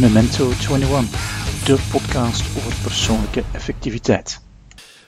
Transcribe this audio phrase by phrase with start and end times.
[0.00, 4.40] Memento 21, de podcast over persoonlijke effectiviteit.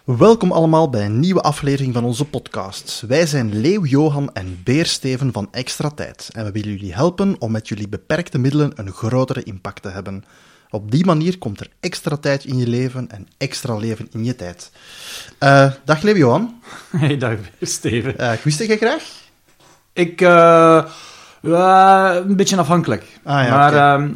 [0.05, 3.05] Welkom allemaal bij een nieuwe aflevering van onze podcast.
[3.09, 7.37] Wij zijn Leeuw Johan en Beer Steven van Extra Tijd en we willen jullie helpen
[7.39, 10.25] om met jullie beperkte middelen een grotere impact te hebben.
[10.71, 14.37] Op die manier komt er extra tijd in je leven en extra leven in je
[14.37, 14.71] tijd.
[15.41, 16.61] Uh, dag Leeuw Johan.
[16.97, 18.15] Hey, dag Beer Steven.
[18.21, 19.03] Uh, Gwiste je graag?
[19.93, 20.85] Ik, uh,
[21.43, 23.05] een beetje afhankelijk.
[23.23, 24.07] Ah, ja, maar okay.
[24.07, 24.11] uh,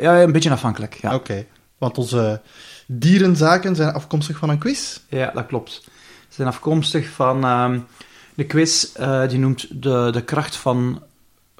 [0.00, 1.14] ja, een beetje afhankelijk, ja.
[1.14, 1.48] Oké, okay.
[1.78, 2.40] want onze
[2.86, 5.00] dierenzaken zijn afkomstig van een quiz?
[5.08, 5.72] Ja, dat klopt.
[6.28, 7.74] Ze zijn afkomstig van uh,
[8.34, 11.02] de quiz, uh, die noemt de, de kracht van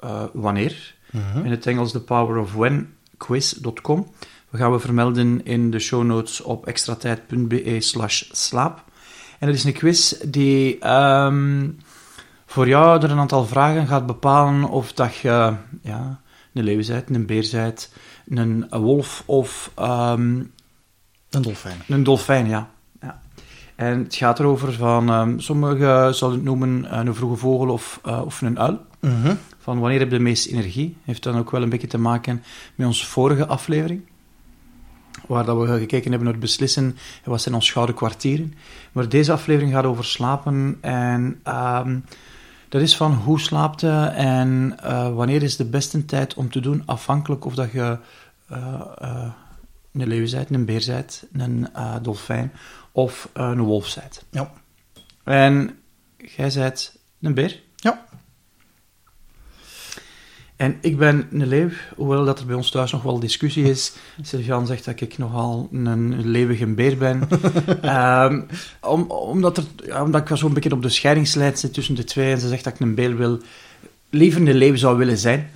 [0.03, 0.95] uh, wanneer.
[1.11, 1.23] Mhm.
[1.23, 1.45] Uh -huh.
[1.45, 4.07] In het Engels The Power of When, quiz.com.
[4.49, 8.83] We gaan we vermelden in de show notes op extratijd.be slash slaap.
[9.39, 11.77] En het is een quiz die um,
[12.45, 16.19] voor jou er een aantal vragen gaat bepalen of dat je ja,
[16.53, 17.91] een leeuw bent, een beer bent,
[18.29, 19.71] een, wolf of...
[19.79, 20.51] Um,
[21.29, 21.77] een dolfijn.
[21.87, 22.69] Een dolfijn, ja.
[23.01, 23.21] ja.
[23.75, 28.21] En het gaat erover van, um, sommigen zullen het noemen een vroege vogel of, uh,
[28.25, 28.79] of een uil.
[28.99, 29.35] Uh -huh.
[29.59, 30.97] Van wanneer heb je de meeste energie?
[31.03, 32.43] Heeft dan ook wel een beetje te maken
[32.75, 34.01] met onze vorige aflevering.
[35.27, 38.53] Waar dat we gekeken hebben naar het beslissen, wat zijn onze gouden kwartieren.
[38.91, 41.41] Maar deze aflevering gaat over slapen en...
[41.47, 42.03] Um,
[42.69, 46.59] dat is van hoe slaapt je en uh, wanneer is de beste tijd om te
[46.59, 47.97] doen, afhankelijk of dat je
[48.51, 49.31] uh, uh,
[49.93, 51.67] een leeuw bent, een beer bent, een
[52.01, 52.51] dolfijn
[52.91, 54.23] of een wolf bent.
[54.29, 54.51] Ja.
[55.23, 55.79] En
[56.17, 57.61] jij bent een beer?
[57.75, 58.05] Ja.
[60.55, 63.93] En ik ben een leeuw, hoewel dat er bij ons thuis nog wel discussie is.
[64.21, 67.27] Sylvian zegt dat ik nogal een leeuwige beer ben.
[67.83, 68.45] um,
[68.93, 72.03] om, omdat, er, ja, omdat ik wel zo'n beetje op de scheidingslijn zit tussen de
[72.03, 72.31] twee.
[72.31, 73.39] En ze zegt dat ik een beer wil,
[74.09, 75.49] liever een leeuw zou willen zijn.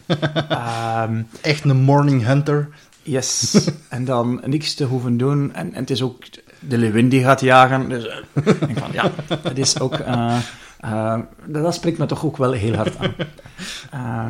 [1.08, 2.69] um, Echt een morning hunter.
[3.03, 3.66] Yes.
[3.89, 5.53] en dan niks te hoeven doen.
[5.53, 6.23] En, en het is ook
[6.59, 7.90] de leeuwin die gaat jagen.
[7.90, 9.12] Dus uh, ik van, ja,
[9.44, 10.00] het is ook...
[10.00, 10.38] Uh,
[10.85, 13.13] uh, dat spreekt me toch ook wel heel hard aan.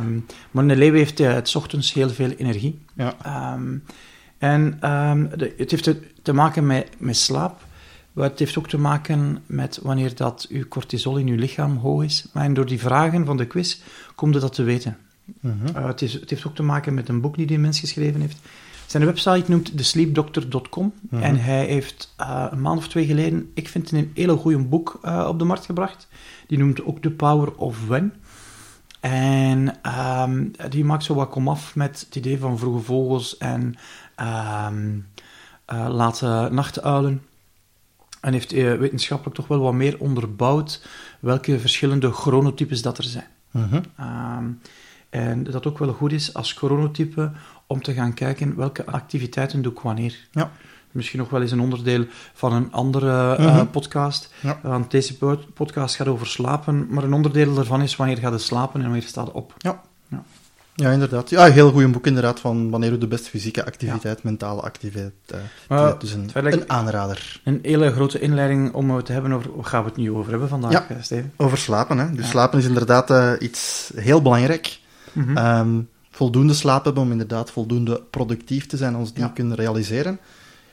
[0.04, 2.80] um, maar een leeuw heeft uh, het ochtends heel veel energie.
[2.94, 3.54] Ja.
[3.54, 3.84] Um,
[4.38, 7.62] en um, de, het heeft te, te maken met, met slaap.
[8.14, 12.04] Maar het heeft ook te maken met wanneer dat uw cortisol in uw lichaam hoog
[12.04, 12.26] is.
[12.34, 13.82] En door die vragen van de quiz
[14.16, 14.98] komt dat te weten.
[15.42, 15.76] Uh -huh.
[15.76, 18.22] uh, het, is, het heeft ook te maken met een boek die die mens geschreven
[18.22, 18.38] heeft.
[18.90, 21.28] Zijn website noemt thesleepdoctor.com uh -huh.
[21.28, 24.58] en hij heeft uh, een maand of twee geleden, ik vind het een hele goede
[24.58, 26.08] boek uh, op de markt gebracht.
[26.48, 28.14] Die noemt ook The Power of When.
[29.00, 29.76] En
[30.22, 33.76] um, die maakt zo wat komaf met het idee van vroege vogels en
[34.70, 35.08] um,
[35.68, 37.22] late nachtuilen.
[38.22, 40.88] En heeft uh, wetenschappelijk toch wel wat meer onderbouwd
[41.20, 43.28] welke verschillende chronotypes dat er zijn.
[43.52, 43.82] Uh Mhm.
[44.38, 44.62] um,
[45.10, 47.32] en dat ook wel goed is als chronotype
[47.70, 50.28] om te gaan kijken welke activiteiten doe ik wanneer.
[50.32, 50.52] Ja.
[50.92, 53.70] Misschien nog wel eens een onderdeel van een andere uh, uh -huh.
[53.72, 54.34] podcast.
[54.40, 54.60] Ja.
[54.62, 55.18] Want deze
[55.54, 59.08] podcast gaat over slapen, maar een onderdeel daarvan is wanneer gaat je slapen en wanneer
[59.08, 59.54] staat op.
[59.58, 59.82] Ja.
[60.08, 60.24] Ja.
[60.76, 61.30] Ja, inderdaad.
[61.30, 64.24] Ja, een heel goed boek inderdaad van wanneer doe de beste fysieke activiteit, ja.
[64.24, 65.14] mentale activiteit.
[65.70, 67.42] Uh, dus een, een, aanrader.
[67.44, 70.32] Een hele grote inleiding om het te hebben over, waar gaan we het nu over
[70.32, 71.34] hebben vandaag, ja, Steven?
[71.36, 71.98] over slapen.
[71.98, 72.12] Hè.
[72.12, 72.32] Dus ja.
[72.32, 74.80] slapen is inderdaad uh, iets heel belangrijk.
[75.12, 75.30] Mhm.
[75.30, 75.60] Mm -hmm.
[75.60, 79.30] um, voldoende slaap hebben om inderdaad voldoende productief te zijn, ons die ja.
[79.30, 80.20] kunnen realiseren.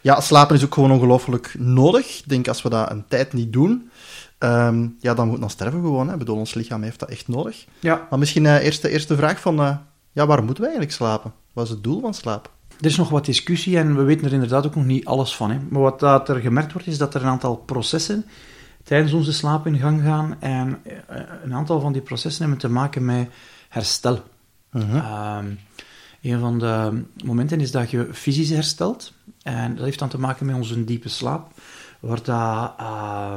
[0.01, 2.19] Ja, slapen is ook gewoon ongelooflijk nodig.
[2.19, 3.91] Ik denk, als we dat een tijd niet doen,
[4.39, 6.07] um, ja, dan moet dan sterven gewoon.
[6.07, 6.13] Hè.
[6.13, 7.67] Ik bedoel, ons lichaam heeft dat echt nodig.
[7.81, 8.07] Ja.
[8.11, 9.77] Maar misschien uh, eerst de eerste vraag van, uh,
[10.13, 11.33] ja, waarom moeten we eigenlijk slapen?
[11.53, 12.51] Wat is het doel van slapen?
[12.81, 15.51] Er is nog wat discussie en we weten er inderdaad ook nog niet alles van.
[15.51, 15.59] Hè.
[15.69, 18.25] Maar wat dat er gemerkt wordt, is dat er een aantal processen
[18.83, 20.37] tijdens onze slaap in gang gaan.
[20.41, 20.93] En uh,
[21.45, 23.29] een aantal van die processen hebben te maken met
[23.69, 24.23] herstel.
[24.71, 24.95] -huh.
[24.95, 25.39] uh,
[26.23, 29.13] een van de momenten is dat je fysisch herstelt.
[29.43, 31.53] En dat heeft dan te maken met onze diepe slaap.
[32.01, 33.35] Waar dat, uh,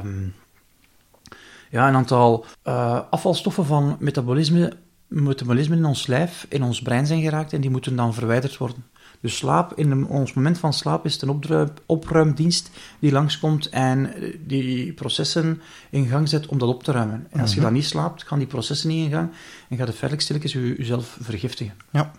[1.70, 7.22] ja, een aantal uh, afvalstoffen van metabolisme, metabolisme in ons lijf, in ons brein zijn
[7.22, 7.54] geraakt.
[7.54, 8.86] En die moeten dan verwijderd worden.
[9.22, 12.70] Dus slaap, in ons moment van slaap is het een opruim, opruimdienst
[13.00, 14.14] die langskomt en
[14.46, 17.28] die processen in gang zet om dat op te ruimen.
[17.30, 19.32] En als je dan niet slaapt, gaan die processen niet in gang
[19.70, 21.74] en gaat het verder stilletjes jezelf vergiftigen.
[21.90, 22.12] Ja.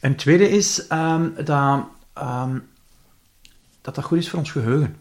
[0.00, 1.86] En tweede is um, dat,
[2.22, 2.62] um,
[3.80, 4.96] dat dat goed is voor ons geheugen.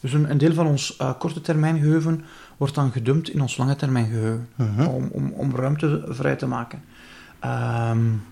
[0.00, 2.24] Dus een, een deel van ons uh, korte termijn geheugen
[2.56, 4.48] wordt dan gedumpt in ons lange termijn geheugen.
[4.56, 4.94] Uh -huh.
[4.94, 6.82] om, om, om ruimte vrij te maken.
[7.44, 8.22] Um,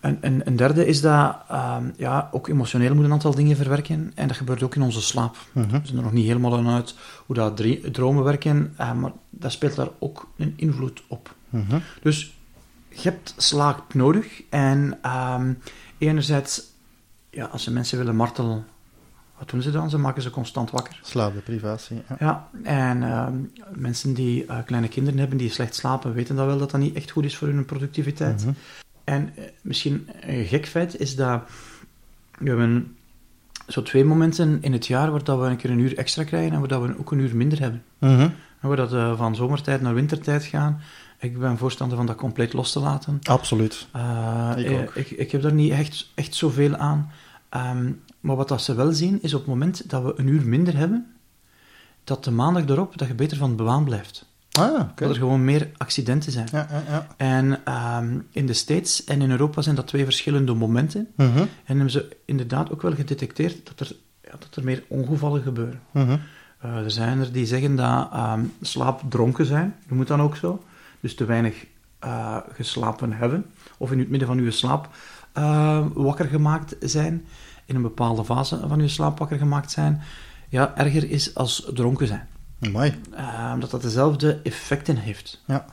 [0.00, 4.12] en, en, en derde is dat um, ja, ook emotioneel moet een aantal dingen verwerken.
[4.14, 5.36] En dat gebeurt ook in onze slaap.
[5.52, 5.80] Uh -huh.
[5.80, 6.94] We zijn er nog niet helemaal aan uit
[7.26, 7.62] hoe dat
[7.92, 11.34] dromen werken, uh, maar dat speelt daar ook een invloed op.
[11.50, 11.80] Uh -huh.
[12.02, 12.34] Dus
[12.88, 14.42] je hebt slaap nodig.
[14.50, 15.52] En ehm,
[15.98, 16.62] enerzijds,
[17.30, 18.66] ja, als ze mensen willen martelen,
[19.38, 19.90] wat doen ze dan?
[19.90, 21.00] Ze maken ze constant wakker.
[21.02, 22.02] Slaapdeprivatie.
[22.08, 22.16] Ja.
[22.18, 23.34] Ja, en ehm,
[23.80, 26.94] mensen die eh, kleine kinderen hebben die slecht slapen, weten dat wel dat dat niet
[26.94, 28.44] echt goed is voor hun productiviteit.
[28.44, 28.52] Mhm.
[29.06, 31.42] En eh, misschien een gek feit is dat
[32.38, 32.96] we hebben
[33.68, 36.52] zo twee momenten in het jaar waar dat we een keer een uur extra krijgen
[36.52, 37.82] en waar dat we ook een uur minder hebben.
[37.98, 38.28] Mhm.
[38.60, 40.80] En waar dat eh, van zomertijd naar wintertijd gaan.
[41.18, 43.18] Ik ben voorstander van dat compleet los te laten.
[43.22, 43.86] Absoluut.
[43.92, 44.94] Eh, Ik ook.
[44.94, 47.10] ik, ik heb daar niet echt, echt zoveel aan.
[47.48, 50.46] Ehm, maar wat dat ze wel zien, is op het moment dat we een uur
[50.46, 51.14] minder hebben,
[52.04, 54.26] dat de maandag erop dat je beter van de baan blijft.
[54.58, 54.80] Ah.
[54.94, 56.48] Dat er gewoon meer accidenten zijn.
[56.52, 57.06] Ja, ja, ja.
[57.16, 61.08] En ehm, in de States en in Europa zijn dat twee verschillende momenten.
[61.16, 61.38] Mhm.
[61.38, 65.80] En hebben ze inderdaad ook wel gedetecteerd dat er, ja, dat er meer ongevallen gebeuren.
[65.90, 66.16] Mhm.
[66.60, 70.64] Eh, er zijn er die zeggen dat ehm slaapdronken zijn, noem het dan ook zo.
[71.00, 71.66] Dus te weinig
[71.98, 73.46] eh, geslapen hebben,
[73.78, 74.88] of in het midden van uw slaap
[75.32, 77.24] eh, wakker gemaakt zijn,
[77.64, 80.02] in een bepaalde fase van uw slaap wakker gemaakt zijn,
[80.48, 82.28] ja, erger is als dronken zijn.
[82.60, 82.94] Amai.
[83.14, 85.42] Eh, omdat dat dezelfde effecten heeft.
[85.46, 85.66] Ja.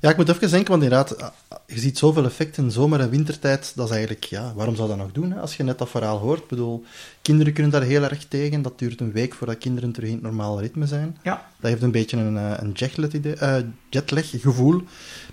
[0.00, 1.30] Ja, ik moet even denken, want inderdaad, ah,
[1.66, 3.72] je ziet zoveel effecten in zomer- en wintertijd.
[3.74, 5.30] Dat is eigenlijk, ja, waarom zou dat nog doen?
[5.32, 5.40] Hè?
[5.40, 6.40] Als je net dat verhaal hoort.
[6.40, 6.84] Ik bedoel,
[7.22, 8.62] kinderen kunnen daar heel erg tegen.
[8.62, 11.18] Dat duurt een week voordat kinderen terug in het normale ritme zijn.
[11.22, 11.46] Ja.
[11.60, 13.56] Dat heeft een beetje een, eh, een jetlag, idee, eh,
[13.90, 14.82] jetlag gevoel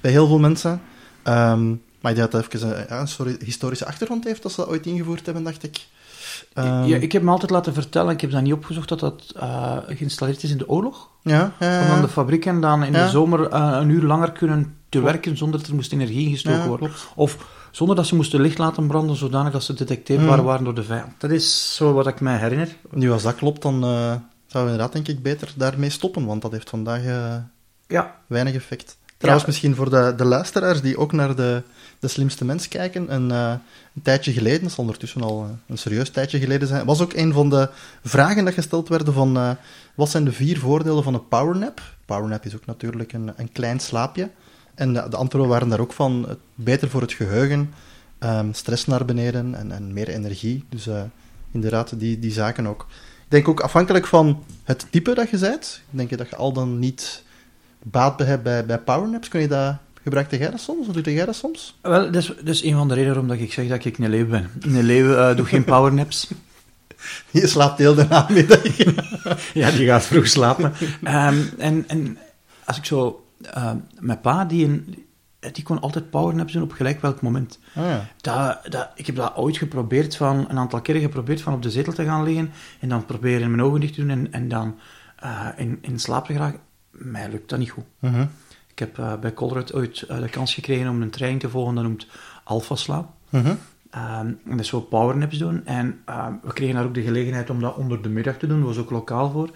[0.01, 0.81] bij heel veel mensen.
[1.23, 1.69] Ehm,
[2.01, 4.85] maar ik denk dat even een, ja, een historische achtergrond heeft, dat ze dat ooit
[4.85, 5.85] ingevoerd hebben, dacht ik.
[6.53, 9.33] Ehm, ja, ik heb me altijd laten vertellen, ik heb dat niet opgezocht, dat dat
[9.35, 11.09] eh, geïnstalleerd is in de oorlog.
[11.21, 14.75] ja, ja, Om dan de fabrieken dan in de zomer eh, een uur langer kunnen
[14.89, 16.91] te werken zonder dat er moest energie ingestoken Ja, worden.
[17.15, 17.37] Of
[17.71, 20.45] zonder dat ze moesten licht laten branden, zodanig dat ze gedetecteerbaar Mm.
[20.45, 21.11] waren door de vijand.
[21.17, 22.75] Dat is zo wat ik mij herinner.
[22.91, 24.19] Nu, als dat klopt, dan eh, zouden
[24.51, 27.01] we inderdaad, denk ik, beter daarmee stoppen, want dat heeft vandaag...
[27.87, 28.97] Ja, weinig effect.
[29.17, 31.63] Trouwens, misschien voor de, de luisteraars die ook naar de,
[31.99, 33.53] de slimste mens kijken, een, eh,
[33.95, 37.13] een tijdje geleden, dat zal ondertussen al eh, een serieus tijdje geleden zijn, was ook
[37.13, 37.69] een van de
[38.03, 39.51] vragen dat gesteld werden van eh,
[39.95, 41.81] wat zijn de vier voordelen van een powernap?
[42.05, 44.29] Powernap is ook natuurlijk een, een klein slaapje.
[44.75, 47.73] En de, de antwoorden waren daar ook van beter voor het geheugen,
[48.19, 50.63] ehm, stress naar beneden en, en meer energie.
[50.69, 50.89] Dus
[51.51, 52.85] inderdaad, die, die zaken ook.
[53.23, 56.53] Ik denk ook afhankelijk van het type dat je bent, denk je dat je al
[56.53, 57.23] dan niet
[57.83, 59.27] baat bij hebt bij, bij powernaps.
[59.27, 59.75] Kun je dat,
[60.07, 60.87] gebruikte jij dat soms?
[60.87, 61.77] Of doe jij dat soms?
[61.81, 63.97] wel, dat is, dat is een van de redenen waarom dat ik zeg dat ik
[63.97, 64.49] een leeuw ben.
[64.61, 66.27] Een leeuw eh, doet geen powernaps.
[67.31, 68.77] Je slaapt heel de namiddag.
[69.53, 70.73] ja, die gaat vroeg slapen.
[71.03, 72.17] Ehm, en, en
[72.65, 73.25] als ik zo...
[73.41, 75.05] eh, mijn pa, die, een,
[75.51, 77.59] die kon altijd powernaps doen op gelijk welk moment.
[77.75, 78.07] Ah, ja.
[78.21, 81.71] Dat, dat, ik heb dat ooit geprobeerd, van, een aantal keren geprobeerd van op de
[81.71, 84.79] zetel te gaan liggen en dan proberen mijn ogen dicht te doen en, en dan
[85.15, 86.59] eh, in, in slaap te geraken.
[86.91, 87.85] Mij lukt dat niet goed.
[87.99, 88.25] Mhm.
[88.77, 91.75] Ik heb eh, bij Colruyt ooit eh, de kans gekregen om een training te volgen,
[91.75, 92.07] dat noemt
[92.43, 93.09] Alpha Slaap.
[93.29, 93.55] Mhm.
[93.89, 95.65] Ehm, en dat is zo powernaps doen.
[95.65, 98.57] En ehm, we kregen daar ook de gelegenheid om dat onder de middag te doen.
[98.57, 99.49] Dat was ook lokaal voor.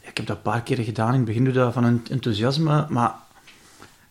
[0.00, 1.08] Ik heb dat een paar keren gedaan.
[1.08, 3.14] In het begin doe ik dat van enthousiasme, maar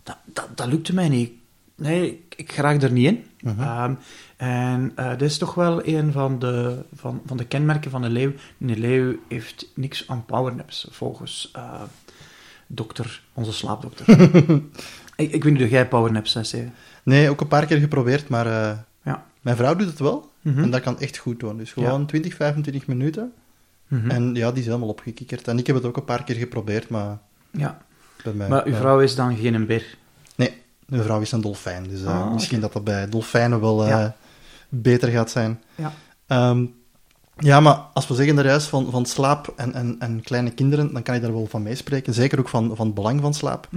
[0.04, 1.32] dat, dat, dat lukte mij niet.
[1.76, 3.26] Nee, ik, ik geraak er niet in.
[3.60, 3.94] Ehm,
[4.38, 8.12] en eh dat is toch wel een van de, van, van de kenmerken van een
[8.12, 8.32] leeuw.
[8.60, 11.52] Een leeuw heeft niks aan powernaps, volgens
[12.68, 14.20] dokter, onze slaapdokter.
[15.16, 16.56] ik, ik weet niet of jij powernaps hebt.
[17.04, 19.26] Nee, ook een paar keer geprobeerd, maar eh, Ja.
[19.42, 20.32] mijn vrouw doet het wel.
[20.42, 20.64] Mhm.
[20.64, 21.58] En dat kan echt goed doen.
[21.58, 23.34] Dus gewoon 20, 25 minuten.
[23.88, 24.10] Mhm.
[24.10, 25.48] En ja, die is helemaal opgekikkerd.
[25.48, 27.18] En ik heb het ook een paar keer geprobeerd, maar
[27.52, 27.82] ja.
[28.24, 28.48] bij mij...
[28.48, 29.98] Maar uw vrouw is dan geen beer?
[30.36, 31.84] Nee, mijn vrouw is een dolfijn.
[31.88, 34.16] Dus eh, Ah, misschien dat dat bij dolfijnen wel eh, Ja.
[34.70, 35.62] beter gaat zijn.
[35.76, 35.94] Ja.
[36.28, 36.66] Ehm,
[37.38, 40.94] ja, maar als we zeggen daar juist van, van slaap en, en, en kleine kinderen,
[40.94, 42.14] dan kan ik daar wel van meespreken.
[42.14, 43.68] Zeker ook van, van het belang van slaap.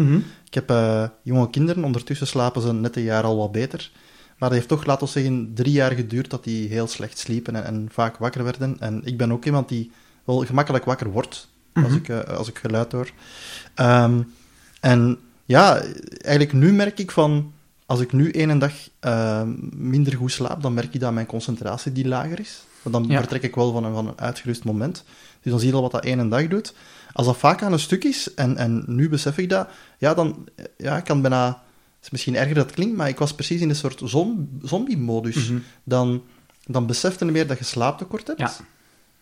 [0.46, 3.90] Ik heb eh, jonge kinderen, ondertussen slapen ze net een jaar al wat beter.
[4.38, 7.56] Maar dat heeft toch, laten we zeggen, drie jaar geduurd dat die heel slecht sliepen
[7.56, 8.76] en, en vaak wakker werden.
[8.80, 9.90] En ik ben ook iemand die
[10.24, 13.10] wel gemakkelijk wakker wordt, als, ik, eh, als ik geluid hoor.
[13.74, 14.22] Ehm,
[14.80, 15.80] en ja,
[16.20, 17.52] eigenlijk nu merk ik van,
[17.86, 21.92] als ik nu één dag ehm, minder goed slaap, dan merk ik dat mijn concentratie
[21.92, 22.66] die lager is.
[22.90, 23.18] Want dan Ja.
[23.20, 25.04] vertrek ik wel van een, van een uitgerust moment.
[25.42, 26.74] Dus dan zie je al wat dat één dag doet.
[27.12, 29.68] Als dat vaak aan een stuk is, en, en nu besef ik dat,
[29.98, 31.46] ja, dan ja, ik kan bijna...
[31.96, 34.48] Het is misschien erger dat het klinkt, maar ik was precies in een soort zom-
[34.62, 35.48] zombie-modus.
[35.48, 35.58] Mhm.
[35.84, 36.22] Dan,
[36.66, 38.38] dan besefte je meer dat je slaaptekort hebt.
[38.38, 38.52] Ja.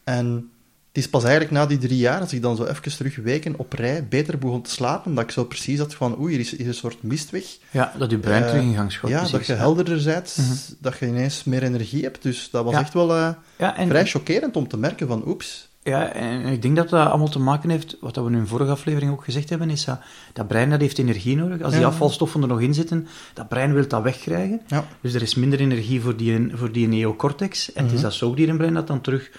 [0.04, 0.50] En
[0.96, 3.54] het is pas eigenlijk na die drie jaar, als ik dan zo even terug weken
[3.56, 6.56] op rij beter begon te slapen, dat ik zo precies had van, oei, hier is,
[6.56, 7.44] hier een soort mistweg.
[7.70, 9.10] Ja, dat uw brein Eh, terug in gang schoot.
[9.10, 9.58] ja, precies, dat je ja.
[9.58, 10.54] helderder bent, Mhm.
[10.78, 12.22] dat je ineens meer energie hebt.
[12.22, 12.80] Dus dat was Ja.
[12.80, 16.62] echt wel eh, Ja, en, vrij chockerend om te merken van, oeps, Ja, en ik
[16.62, 19.50] denk dat dat allemaal te maken heeft, wat we in een vorige aflevering ook gezegd
[19.50, 19.98] hebben, is dat
[20.32, 21.60] dat brein dat heeft energie nodig.
[21.62, 21.86] Als die Ja.
[21.86, 24.60] afvalstoffen er nog in zitten, dat brein wil dat wegkrijgen.
[24.66, 24.84] Ja.
[25.00, 27.72] Dus er is minder energie voor die, voor die neocortex.
[27.72, 29.30] En het is dat zoogdierenbrein dat dan terug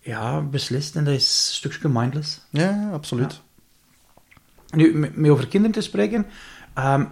[0.00, 0.96] ja, beslist.
[0.96, 2.40] En dat is een stukje mindless.
[2.50, 3.40] Ja, absoluut.
[4.70, 6.26] Nu, met over kinderen te spreken.
[6.74, 7.04] ehm,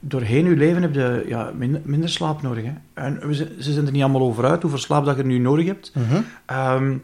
[0.00, 2.64] doorheen je leven heb je ja, minder, minder slaap nodig.
[2.64, 2.72] Hè.
[2.94, 5.66] En zijn- ze zijn er niet allemaal over uit hoeveel slaap dat je nu nodig
[5.66, 5.92] hebt.
[5.94, 6.20] Mhm.
[6.46, 6.96] Ehm,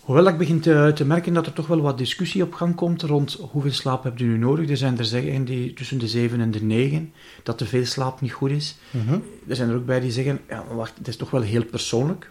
[0.00, 3.02] hoewel ik begin te, te merken dat er toch wel wat discussie op gang komt
[3.02, 4.70] rond hoeveel slaap heb je nu nodig.
[4.70, 8.20] Er zijn er zeggen die tussen de 7 en de 9 dat te veel slaap
[8.20, 8.76] niet goed is.
[8.90, 9.18] Mhm.
[9.48, 12.30] Er zijn er ook bij die zeggen, ja, wacht, het is toch wel heel persoonlijk.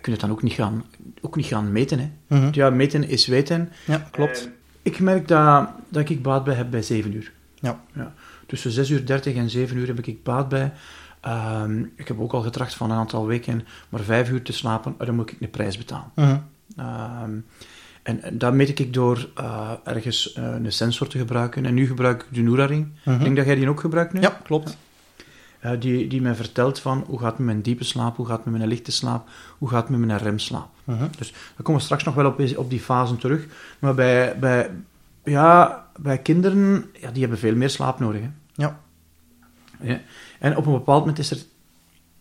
[0.00, 0.84] Ehm je dan ook niet gaan,
[1.20, 1.98] ook niet gaan meten.
[1.98, 2.10] Hè.
[2.26, 2.48] Mhm.
[2.52, 3.72] Ja, meten is weten.
[3.84, 4.44] Ja, klopt.
[4.44, 4.50] Eh,
[4.82, 7.32] ik merk dat, dat ik baat bij heb bij 7 uur.
[7.60, 7.80] Ja.
[7.94, 8.12] Ja.
[8.46, 10.72] Tussen 6 uur 30 en 7 uur heb ik baat bij.
[11.20, 14.94] Ehm, ik heb ook al getracht van een aantal weken maar 5 uur te slapen,
[14.98, 16.10] dan moet ik een prijs betalen.
[16.14, 16.36] Mhm.
[16.76, 17.38] Ehm,
[18.02, 21.66] en, en dat meet ik door eh, ergens eh, een sensor te gebruiken.
[21.66, 22.88] En nu gebruik ik de Noura-ring.
[23.04, 23.16] Mhm.
[23.16, 24.20] Ik denk dat jij die ook gebruikt nu?
[24.20, 24.76] Ja, klopt.
[25.66, 28.36] Eh, die, die mij vertelt van hoe gaat het met mijn diepe slaap, hoe gaat
[28.36, 30.68] het met mijn lichte slaap, hoe gaat het met mijn remslaap.
[30.84, 31.06] Mhm.
[31.18, 33.46] Dus daar komen we straks nog wel op, op die fasen terug.
[33.78, 34.70] Maar bij, bij,
[35.24, 38.20] ja, bij kinderen, ja, die hebben veel meer slaap nodig.
[38.20, 38.28] Hè.
[38.54, 38.80] Ja.
[39.80, 40.00] Ja.
[40.38, 41.38] En op een bepaald moment is er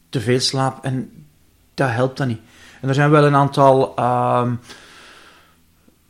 [0.10, 1.26] te veel slaap en
[1.74, 2.42] dat helpt dan niet.
[2.82, 4.56] En er zijn wel een aantal ehm,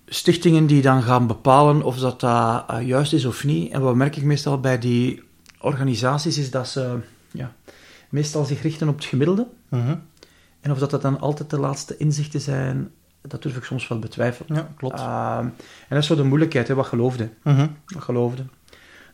[0.06, 3.72] stichtingen die dan gaan bepalen of dat, dat eh, juist is of niet.
[3.72, 5.24] En wat merk ik meestal bij die
[5.60, 7.00] organisaties is dat ze
[8.10, 9.48] meestal zich richten op het gemiddelde.
[9.70, 9.96] Mhm.
[10.62, 14.00] En of dat, dat dan altijd de laatste inzichten zijn, dat durf ik soms wel
[14.00, 14.58] betwijfelen.
[14.58, 15.00] Ja, klopt.
[15.00, 15.54] Ehm, en
[15.90, 17.30] dat is zo de moeilijkheid, hè, wat geloofde.
[17.44, 17.68] Mhm.
[17.86, 18.46] Wat geloofde.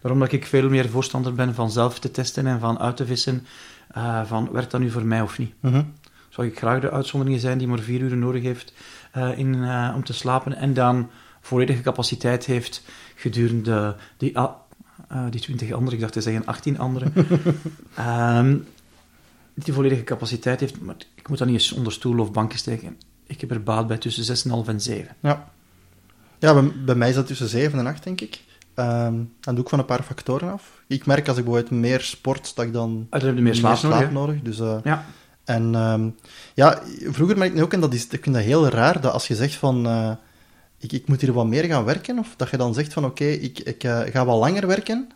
[0.02, 3.06] Daarom dat ik veel meer voorstander ben van zelf te testen en van uit te
[3.06, 3.46] vissen
[3.88, 5.54] eh, van werkt dat nu voor mij of niet.
[5.60, 5.84] Mhm.
[6.30, 8.74] Zou ik graag de uitzondering zijn die maar vier uur nodig heeft
[9.12, 11.10] eh, in, eh, om te slapen en dan
[11.42, 12.84] volledige capaciteit heeft
[13.16, 17.12] gedurende die, eh, die 20 andere, ik dacht te zeggen 18 andere,
[19.54, 22.98] Die volledige capaciteit heeft, maar ik moet dat niet eens onder stoel of banken steken.
[23.28, 25.16] Ik heb er baat bij tussen 6,5 en 7.
[25.20, 25.52] Ja.
[26.40, 28.42] Ja, bij, bij mij is dat tussen 7 en 8, denk ik.
[28.74, 30.82] Ehm dat doe ik van een paar factoren af.
[30.88, 33.56] Ik merk als ik bijvoorbeeld meer sport, dat ik dan Ah, dan heb je meer
[33.56, 34.12] slaap nodig, hè?
[34.12, 34.42] nodig.
[34.42, 35.06] Dus, eh, Ja.
[35.44, 36.10] En ehm,
[36.54, 39.28] ja, vroeger merk ik ook, en dat is, ik vind dat heel raar, dat als
[39.28, 40.12] je zegt van, eh,
[40.78, 43.26] ik, ik moet hier wat meer gaan werken, of dat je dan zegt van, oké,
[43.26, 45.10] ik, ik eh, ga wat langer werken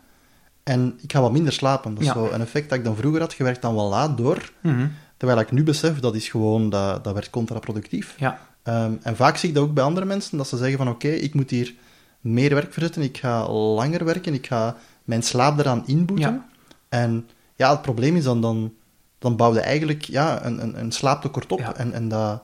[0.66, 1.90] en ik ga wat minder slapen.
[1.94, 2.12] Dat is Ja.
[2.14, 4.86] zo een effect dat ik dan vroeger had, je werkt dan wel laat door, Mhm.
[5.16, 8.14] terwijl ik nu besef, dat is gewoon, dat, dat werkt contraproductief.
[8.18, 8.38] Ja.
[8.62, 11.08] Ehm, en vaak zie ik dat ook bij andere mensen, dat ze zeggen van, oké,
[11.08, 11.74] ik moet hier
[12.20, 16.32] meer werk verzetten, ik ga langer werken, ik ga mijn slaap eraan inboeten.
[16.32, 16.46] Ja.
[16.88, 18.72] En ja, het probleem is dan, dan,
[19.18, 21.58] dan bouw je eigenlijk ja, een, een, een slaaptekort op.
[21.58, 21.76] Ja.
[21.76, 22.42] En, en dat,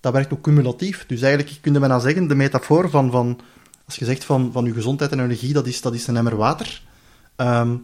[0.00, 1.04] dat werkt ook cumulatief.
[1.06, 3.38] Dus eigenlijk kun je bijna zeggen, de metafoor van, van
[3.86, 6.36] als je zegt van, van je gezondheid en energie, dat is, dat is een emmer
[6.36, 6.82] water.
[7.36, 7.76] Ehm,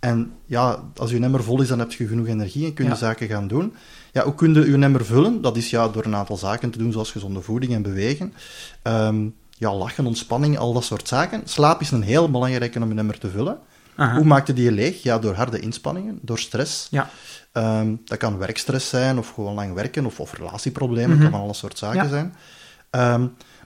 [0.00, 2.90] en ja, als je emmer vol is, dan heb je genoeg energie en kun je
[2.90, 2.96] Ja.
[2.96, 3.74] zaken gaan doen.
[4.12, 5.40] Ja, hoe kun je je emmer vullen?
[5.42, 8.34] Dat is ja, door een aantal zaken te doen, zoals gezonde voeding en bewegen.
[8.82, 11.42] Ehm, ja, lachen, ontspanning, al dat soort zaken.
[11.44, 13.58] Slaap is een heel belangrijke om een emmer te vullen.
[13.96, 14.16] Aha.
[14.16, 15.02] Hoe maak je die leeg?
[15.02, 16.86] Ja, door harde inspanningen, door stress.
[16.90, 17.10] Ja.
[17.52, 21.22] Ehm, dat kan werkstress zijn, of gewoon lang werken, of, of relatieproblemen, Mhm.
[21.22, 22.08] kan van alle soort zaken Ja.
[22.08, 22.34] zijn.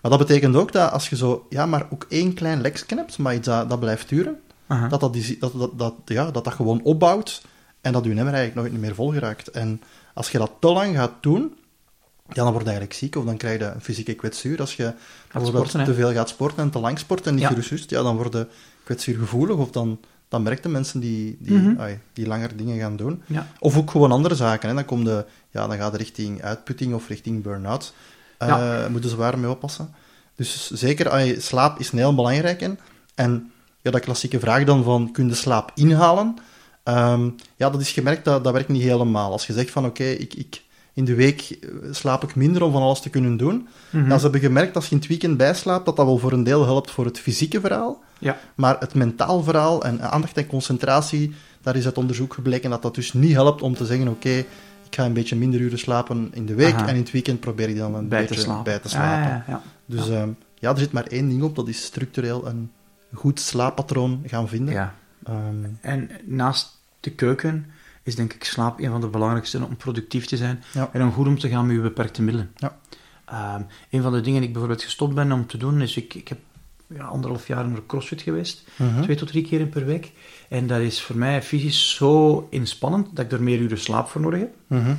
[0.03, 3.19] Maar dat betekent ook dat als je zo, ja, maar ook één klein lekje hebt,
[3.19, 4.37] maar iets dat, dat blijft duren,
[4.89, 7.43] Dat dat, die- dat, dat, dat, ja, dat dat gewoon opbouwt
[7.81, 9.49] en dat je nummer eigenlijk nooit niet meer vol geraakt.
[9.51, 9.83] En
[10.15, 11.57] als je dat te lang gaat doen,
[12.29, 14.61] ja, dan word je eigenlijk ziek of dan krijg je een fysieke kwetsuur.
[14.61, 14.93] Als je
[15.33, 17.63] bijvoorbeeld sporten, te veel gaat sporten en te lang sporten en niet Ja.
[17.63, 18.47] gerust, ja, dan word je
[18.85, 21.81] kwetsuurgevoelig of dan, dan merken mensen die, die, Mhm.
[21.81, 23.23] ai, die langer dingen gaan doen.
[23.27, 23.47] Ja.
[23.59, 24.69] Of ook gewoon andere zaken.
[24.69, 24.75] Hè.
[24.75, 27.93] Dan, kom de, ja, dan gaat het richting uitputting of richting burn-out.
[28.39, 28.89] Eh Ja.
[28.89, 29.95] Moeten ze waar mee oppassen.
[30.37, 32.69] Dus zeker, ai, slaap is een heel belangrijk.
[33.15, 36.37] En ja, dat klassieke vraag dan van, kun je slaap inhalen?
[36.83, 39.33] Ehm, ja, dat is gemerkt, dat, dat werkt niet helemaal.
[39.33, 42.73] Als je zegt van, oké, ik, ik, in de week eh, slaap ik minder om
[42.73, 43.69] van alles te kunnen doen.
[43.91, 46.45] Dan ze hebben gemerkt, als je in het weekend bijslaapt, dat dat wel voor een
[46.45, 48.03] deel helpt voor het fysieke verhaal.
[48.19, 48.39] Ja.
[48.55, 52.95] Maar het mentaal verhaal en aandacht en concentratie, daar is uit onderzoek gebleken dat dat
[52.95, 54.45] dus niet helpt om te zeggen, oké,
[54.89, 56.89] ik ga een beetje minder uren slapen in de week Aha.
[56.89, 59.29] en in het weekend probeer ik dan een bij beetje bij te slapen.
[59.29, 59.63] Ja, ja, ja.
[59.87, 60.29] Dus ja.
[60.55, 62.71] ja, er zit maar één ding op, dat is structureel een
[63.13, 64.75] goed slaappatroon gaan vinden.
[64.75, 64.95] Ja.
[65.25, 67.67] Ehm, En naast de keuken
[68.03, 70.91] is denk ik slaap een van de belangrijkste om productief te zijn Ja.
[70.93, 72.51] en om goed om te gaan met je beperkte middelen.
[72.57, 72.79] Ja.
[73.25, 76.15] Ehm, een van de dingen die ik bijvoorbeeld gestopt ben om te doen, is ik,
[76.15, 76.39] ik heb
[76.87, 79.03] ja, anderhalf jaar naar CrossFit geweest, mhm.
[79.03, 80.13] twee tot drie keer per week.
[80.49, 84.21] En dat is voor mij fysisch zo inspannend dat ik er meer uren slaap voor
[84.21, 84.55] nodig heb.
[84.67, 84.95] Mhm.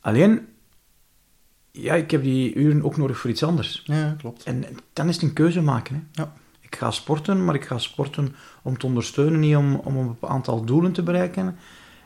[0.00, 0.46] Alleen,
[1.70, 3.82] ja, ik heb die uren ook nodig voor iets anders.
[3.84, 4.44] Ja, klopt.
[4.44, 5.94] En dan is het een keuze maken.
[5.94, 6.22] Hè.
[6.22, 6.32] Ja.
[6.70, 10.64] Ik ga sporten, maar ik ga sporten om te ondersteunen, niet om, om een aantal
[10.64, 11.56] doelen te bereiken.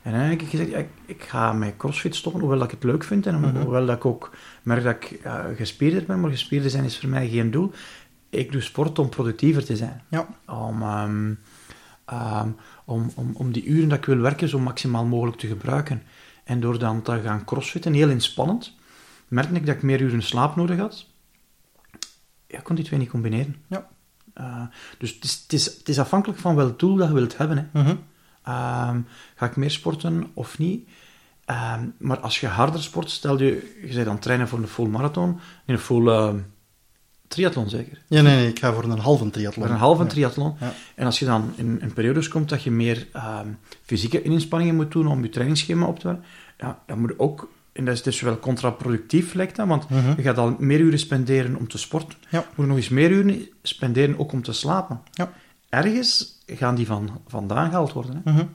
[0.03, 2.85] En dan heb ik gezegd, ik, ik ga met crossfit stoppen, hoewel dat ik het
[2.91, 3.27] leuk vind.
[3.27, 3.57] En Mhm.
[3.61, 4.31] hoewel dat ik ook
[4.63, 7.73] merk dat ik uh, gespierder ben, maar gespierder zijn is voor mij geen doel.
[8.31, 10.03] Ik doe sport om productiever te zijn.
[10.11, 10.27] Ja.
[10.47, 11.39] Om, um,
[12.13, 16.03] um, om, om, om die uren dat ik wil werken zo maximaal mogelijk te gebruiken.
[16.45, 18.75] En door dan te gaan crossfitten, heel inspannend,
[19.29, 21.07] merkte ik dat ik meer uren slaap nodig had.
[22.47, 23.57] Ja, ik kon die twee niet combineren.
[23.67, 23.89] Ja.
[24.41, 24.63] Uh,
[24.99, 27.57] dus het is, het, is, het is afhankelijk van welk doel dat je wilt hebben.
[27.57, 27.81] Hè.
[27.81, 27.99] Mm -hmm.
[28.97, 30.89] um, ga ik meer sporten of niet?
[31.47, 34.69] Um, maar als je harder sport, stel je, je bent aan het trainen voor een
[34.69, 36.35] full marathon, een full uh,
[37.29, 38.03] triathlon zeker?
[38.09, 39.65] Ja, nee, nee, ik ga voor een halve triathlon.
[39.65, 40.09] Voor een halve ja.
[40.09, 40.57] triathlon.
[40.61, 40.73] Ja.
[40.95, 44.93] En als je dan in, in periodes komt dat je meer um, fysieke inspanningen moet
[44.93, 46.25] doen om je trainingsschema op te werken,
[46.59, 49.99] ja, dan moet je ook en dat is dus wel contraproductief, lijkt dat, want mm
[50.01, 50.15] -hmm.
[50.17, 52.19] je gaat al meer uren spenderen om te sporten.
[52.29, 52.39] Ja.
[52.39, 55.01] Je moet nog eens meer uren spenderen ook om te slapen.
[55.13, 55.33] Ja.
[55.69, 58.21] Ergens gaan die van, vandaan gehaald worden.
[58.25, 58.31] Hè?
[58.31, 58.49] Mm -hmm.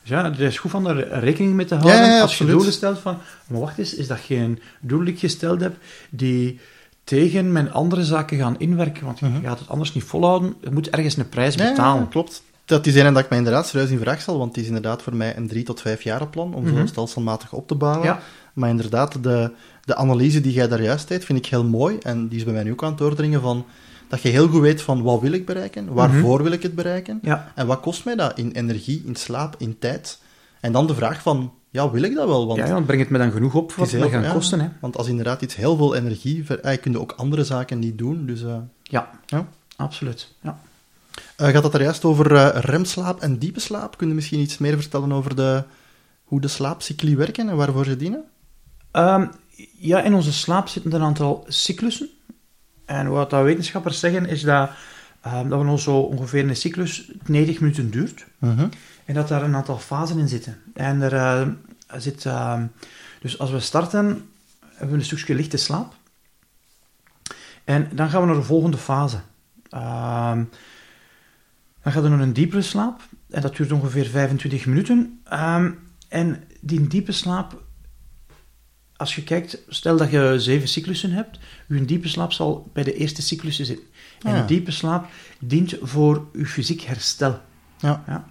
[0.00, 2.00] Dus ja, er is goed van er rekening mee te houden.
[2.00, 3.18] Ja, ja, als je doelen stelt van...
[3.46, 5.76] Maar wacht eens, is dat geen doel die ik gesteld heb
[6.10, 6.60] die
[7.04, 9.04] tegen mijn andere zaken gaan inwerken?
[9.04, 9.34] Want Mhm.
[9.40, 10.54] je gaat het anders niet volhouden.
[10.60, 12.08] Je moet ergens een prijs betalen.
[12.08, 12.42] klopt.
[12.68, 15.02] Dat is een dat ik mij inderdaad serieus in vraag stel, want het is inderdaad
[15.02, 16.76] voor mij een drie tot vijf jaren plan om Mhm.
[16.76, 18.04] zo stelselmatig op te bouwen.
[18.06, 18.20] Ja.
[18.52, 19.50] Maar inderdaad, de,
[19.84, 21.98] de analyse die jij daar juist deed, vind ik heel mooi.
[22.02, 23.64] En die is bij mij nu ook aan het doordringen van
[24.08, 27.16] dat je heel goed weet van wat wil ik bereiken, waarvoor wil ik het bereiken,
[27.22, 27.26] Mhm.
[27.26, 27.52] Ja.
[27.54, 30.18] en wat kost mij dat in energie, in slaap, in tijd.
[30.60, 32.46] En dan de vraag van, ja, wil ik dat wel?
[32.46, 34.32] Want Ja, dan breng het me dan genoeg op wat is het me gaan ja,
[34.32, 34.60] kosten.
[34.60, 34.68] Hè.
[34.80, 38.26] Want als inderdaad iets heel veel energie, ver, kun je ook andere zaken niet doen.
[38.26, 39.46] Dus eh, Ja, Ja.
[39.76, 40.34] absoluut.
[40.42, 40.58] Ja.
[41.38, 43.96] Eh, gaat het er juist over eh, remslaap en diepe slaap?
[43.96, 45.64] Kun je misschien iets meer vertellen over de,
[46.24, 48.24] hoe de slaapcycli werken en waarvoor ze dienen?
[48.92, 49.30] Um,
[49.78, 52.08] ja, in onze slaap zitten een aantal cyclussen.
[52.84, 54.70] En wat dat wetenschappers zeggen is dat,
[55.26, 58.26] um, dat we zo ongeveer een cyclus 90 minuten duurt.
[58.38, 58.68] Mhm.
[59.04, 60.62] En dat daar een aantal fasen in zitten.
[60.74, 61.48] En er uh,
[62.00, 62.24] zit...
[62.24, 62.62] Uh,
[63.20, 64.30] dus als we starten,
[64.70, 65.94] hebben we een stukje lichte slaap.
[67.64, 69.20] En dan gaan we naar de volgende fase.
[71.88, 73.00] Dan gaat er nog een diepere slaap.
[73.30, 75.20] En dat duurt ongeveer 25 minuten.
[75.32, 77.62] Um, en die diepe slaap...
[78.96, 82.94] Als je kijkt, stel dat je zeven cyclussen hebt, je diepe slaap zal bij de
[82.94, 83.86] eerste cyclussen zitten.
[84.22, 84.46] En Ja.
[84.46, 85.06] diepe slaap
[85.38, 87.40] dient voor je fysiek herstel.
[87.78, 88.04] Ja.
[88.06, 88.24] Ja.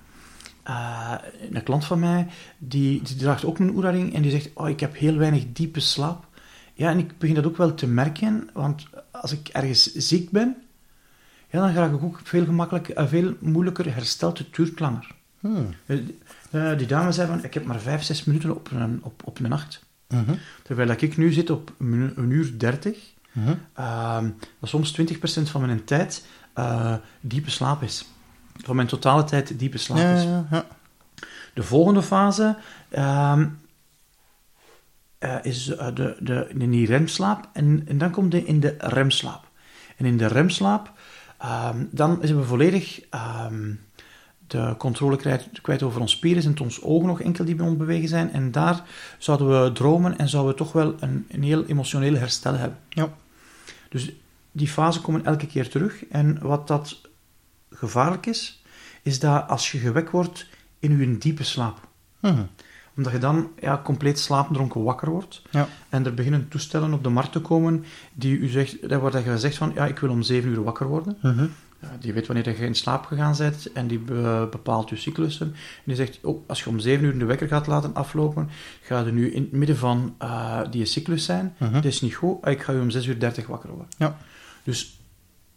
[0.67, 4.70] Uh, een klant van mij, die, die draagt ook een oeraring en die zegt, oh,
[4.70, 6.28] ik heb heel weinig diepe slaap.
[6.74, 10.56] Ja, en ik begin dat ook wel te merken, want als ik ergens ziek ben,
[11.49, 15.15] ja, dan ga ik ook veel gemakkelijker, uh, veel moeilijker hersteld, het duurt langer.
[15.39, 15.69] Hmm.
[16.51, 19.39] Uh, die dame zei van, ik heb maar vijf, zes minuten op een, op, op
[19.39, 19.86] een nacht.
[20.07, 20.33] Mhm.
[20.63, 24.29] Terwijl ik nu zit op een, een uur dertig, Mhm.
[24.60, 28.05] dat soms 20% van mijn tijd uh, diepe slaap is.
[28.63, 30.23] Van mijn totale tijd diepe slaap Ja, is.
[30.23, 30.65] ja, ja.
[31.53, 32.57] De volgende fase
[32.91, 33.41] uh,
[35.19, 38.75] uh, is uh, de, de, in die remslaap en, en dan komt de in de
[38.77, 39.49] remslaap.
[39.97, 40.91] En in de remslaap,
[41.43, 43.02] um, dan zijn we volledig
[43.50, 43.80] um,
[44.47, 47.65] de controle kwijt, kwijt over ons spieren, zijn het ons ogen nog enkel die bij
[47.65, 48.32] ons bewegen zijn.
[48.32, 48.84] En daar
[49.17, 52.80] zouden we dromen en zouden we toch wel een, een heel emotioneel herstel hebben.
[52.89, 53.13] Ja.
[53.89, 54.12] Dus
[54.52, 56.06] die fasen komen elke keer terug.
[56.06, 57.02] En wat dat
[57.71, 58.63] gevaarlijk is,
[59.02, 60.47] is dat als je gewekt wordt
[60.80, 61.88] in je diepe slaap.
[62.19, 62.43] Mhm.
[62.97, 65.41] Omdat je dan ja, compleet slaapdronken wakker wordt.
[65.51, 65.67] Ja.
[65.89, 69.57] En er beginnen toestellen op de markt te komen die u zegt, waar je zegt
[69.57, 71.17] van, ja, ik wil om zeven uur wakker worden.
[71.21, 71.45] Mhm.
[71.81, 75.47] Ja, die weet wanneer je in slaap gegaan bent en die be bepaalt je cyclussen.
[75.47, 78.49] En die zegt, oh, als je om zeven uur de wekker gaat laten aflopen,
[78.81, 81.55] ga je nu in het midden van uh, die cyclus zijn.
[81.57, 81.73] Mhm.
[81.73, 83.88] Dat is niet goed, ik ga je om zes uur dertig wakker worden.
[83.97, 84.17] Ja.
[84.63, 84.99] Dus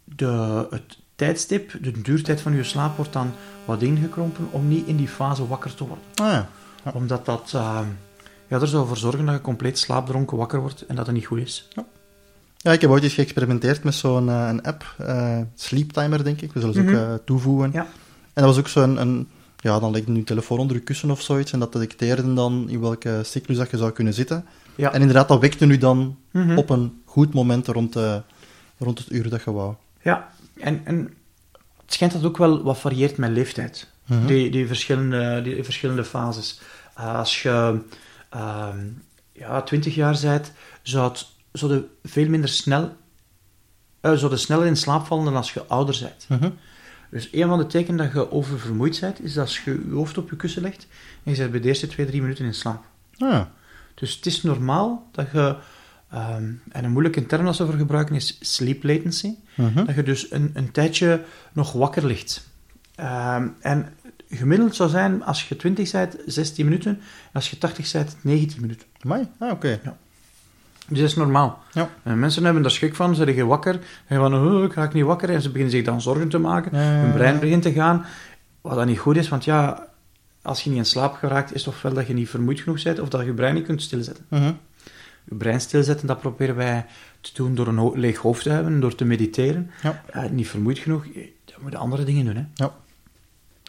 [0.03, 3.31] de, het tijdstip, de duurtijd van je slaap wordt dan
[3.65, 6.05] wat ingekrompen om niet in die fase wakker te worden.
[6.15, 6.49] Ah, ja.
[6.85, 6.91] Ja.
[6.93, 7.79] Omdat dat uh,
[8.47, 11.25] ja, er zou voor zorgen dat je compleet slaapdronken wakker wordt en dat het niet
[11.25, 11.67] goed is.
[12.57, 16.41] Ja, ik heb ooit eens geëxperimenteerd met zo'n uh, een app, uh, Sleep Timer, denk
[16.41, 16.53] ik.
[16.53, 16.95] We zullen ze Mhm.
[16.95, 17.69] ook uh, toevoegen.
[17.73, 17.81] Ja.
[18.33, 21.11] En dat was ook zo'n, een, ja, dan legde je je telefoon onder je kussen
[21.11, 24.45] of zoiets, en dat detecteerde dan in welke cyclus dat je zou kunnen zitten.
[24.75, 24.91] Ja.
[24.93, 26.57] En inderdaad, dat wekte nu dan Mhm.
[26.57, 28.21] op een goed moment rond, de,
[28.77, 29.73] rond het uur dat je wou.
[30.01, 31.13] Ja, en, en
[31.83, 33.87] het schijnt dat ook wel wat varieert met leeftijd.
[34.11, 34.25] Mhm.
[34.25, 36.61] Die, die, verschillende, die verschillende fases.
[36.97, 37.79] Uh, als je
[38.35, 38.67] uh,
[39.31, 42.95] ja, 20 jaar bent, zou het zou je veel minder snel,
[44.01, 46.25] uh, sneller in slaap vallen dan als je ouder bent.
[46.41, 46.51] Mhm.
[47.09, 50.29] Dus een van de tekenen dat je oververmoeid bent, is als je je hoofd op
[50.29, 50.87] je kussen legt
[51.23, 52.83] en je bent bij de eerste 2, 3 minuten in slaap.
[53.17, 53.51] Ah, ja.
[53.95, 55.55] Dus het is normaal dat je
[56.11, 59.35] Ehm, en een moeilijke term dat ze voor gebruiken is sleep latency.
[59.55, 59.85] Mhm.
[59.85, 62.47] Dat je dus een, een tijdje nog wakker ligt.
[62.95, 63.93] Ehm, en
[64.31, 66.91] gemiddeld zou zijn, als je 20 bent, 16 minuten.
[66.91, 67.01] En
[67.33, 68.87] als je 80 bent, 19 minuten.
[69.01, 69.27] Amai.
[69.39, 69.79] Ah, oké.
[70.87, 71.63] Dus dat is normaal.
[71.73, 71.89] Ja.
[72.03, 73.15] En mensen hebben daar schrik van.
[73.15, 73.79] Ze liggen wakker.
[74.07, 75.29] En van, oh, ik ga ik niet wakker.
[75.29, 76.77] En ze beginnen zich dan zorgen te maken.
[76.77, 77.13] Ja, ja, Hun ja.
[77.13, 78.05] brein begint te gaan.
[78.61, 79.87] Wat dan niet goed is, want ja,
[80.41, 82.99] als je niet in slaap geraakt, is het ofwel dat je niet vermoeid genoeg bent,
[82.99, 84.25] of dat je je brein niet kunt stilzetten.
[84.27, 84.51] Mhm.
[85.23, 86.85] Je brein stilzetten, dat proberen wij
[87.21, 89.71] te doen door een ho- leeg hoofd te hebben, door te mediteren.
[89.83, 90.03] Ja.
[90.11, 91.03] Eh, niet vermoeid genoeg,
[91.45, 92.35] dan moet je andere dingen doen.
[92.35, 92.43] Hè.
[92.53, 92.73] Ja.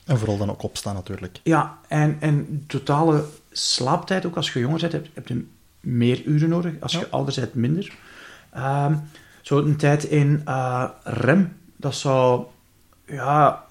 [0.04, 1.40] En vooral dan ook opstaan, natuurlijk.
[1.42, 5.46] Ja, en, en totale slaaptijd, ook als je jonger bent, heb, heb je
[5.80, 6.72] meer uren nodig.
[6.80, 7.92] Als je ouder bent, minder.
[8.52, 8.94] Ehm
[9.42, 12.44] zo een tijd in eh, rem, dat zou,
[13.06, 13.64] ja,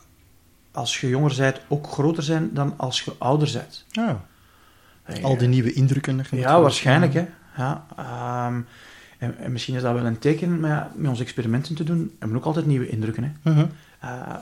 [0.72, 3.86] als je jonger bent, ook groter zijn dan als je ouder bent.
[3.90, 4.26] Ja.
[5.04, 6.18] Eh, Al die nieuwe indrukken.
[6.18, 7.14] dat je moet Ja, waarschijnlijk.
[7.14, 7.26] Hè.
[7.58, 8.62] Ja, ehm,
[9.18, 11.98] en, en misschien is dat wel een teken maar ja, met onze experimenten te doen.
[12.12, 13.24] hebben we ook altijd nieuwe indrukken.
[13.24, 13.52] Hè.
[13.52, 13.66] Mhm.
[14.00, 14.36] Eh,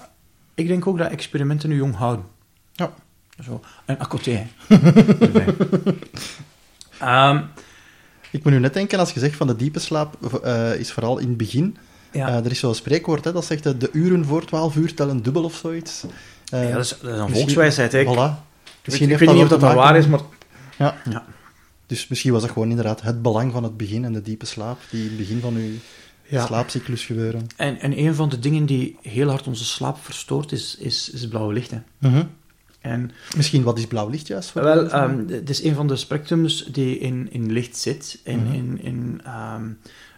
[0.59, 2.25] ik denk ook dat experimenten u jong houden.
[2.73, 2.93] Ja.
[3.43, 4.47] Zo, een accoté.
[6.99, 7.41] Ehm,
[8.31, 11.17] Ik moet nu net denken, als je zegt van de diepe slaap eh, is vooral
[11.17, 11.77] in het begin.
[12.11, 12.27] ja.
[12.27, 15.23] Eh, er is zo'n spreekwoord hè, dat zegt eh, de uren voor 12 uur tellen
[15.23, 16.03] dubbel of zoiets.
[16.45, 17.91] Ja, dat is, dat is een volkswijsheid.
[17.91, 17.99] Hè.
[17.99, 18.09] Ik, Voilà.
[18.09, 20.19] ik, Misschien ik heeft weet niet of dat, dat waar is, maar...
[20.77, 20.95] Ja.
[21.09, 21.25] Ja.
[21.85, 24.79] Dus misschien was dat gewoon inderdaad het belang van het begin en de diepe slaap,
[24.89, 25.71] die in het begin van uw
[26.29, 26.45] Ja.
[26.45, 27.47] slaapcyclus gebeuren.
[27.55, 31.27] En, en een van de dingen die heel hard onze slaap verstoort, is, is, is
[31.27, 31.71] blauwe licht.
[31.71, 31.79] Hè.
[31.97, 32.23] Mhm.
[32.79, 34.49] En Misschien wat is blauw licht juist?
[34.49, 38.19] Voor Wel, ehm, het is een van de spectrums die in, in licht zit.
[38.23, 38.53] In, Mhm.
[38.53, 39.69] in, in ehm,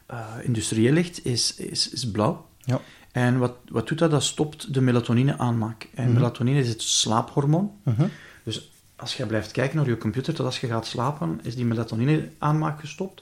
[0.05, 2.45] eh, industrieel licht is, is, is blauw.
[2.59, 2.81] Ja.
[3.11, 4.11] En wat, wat doet dat?
[4.11, 5.87] Dat stopt de melatonine aanmaak.
[5.93, 6.13] En Mhm.
[6.13, 7.71] melatonine is het slaaphormoon.
[7.83, 8.07] Mhm.
[8.43, 11.65] Dus als je blijft kijken naar je computer tot als je gaat slapen, is die
[11.65, 13.21] melatonine aanmaak gestopt.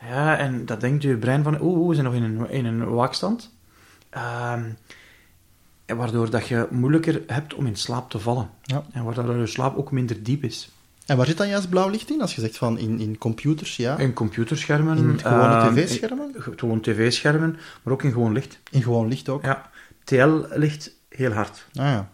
[0.00, 2.88] Ja, en dat denkt je brein van, oeh, we zijn nog in een, in een
[2.88, 3.54] waakstand.
[4.10, 4.62] Ehm,
[5.86, 8.50] waardoor dat je moeilijker hebt om in slaap te vallen.
[8.62, 8.84] Ja.
[8.92, 10.70] En waardoor je slaap ook minder diep is.
[11.06, 12.20] En waar zit dan juist blauw licht in?
[12.20, 13.96] Als je zegt van in, in computers, ja.
[13.98, 14.96] In computerschermen.
[14.98, 16.34] In gewone ehm, tv-schermen?
[16.34, 18.58] in- Gewoon tv-schermen, maar ook in gewoon licht.
[18.70, 19.44] In gewoon licht ook.
[19.44, 19.70] Ja.
[20.04, 21.66] TL-licht heel hard.
[21.74, 22.10] Ah, ja.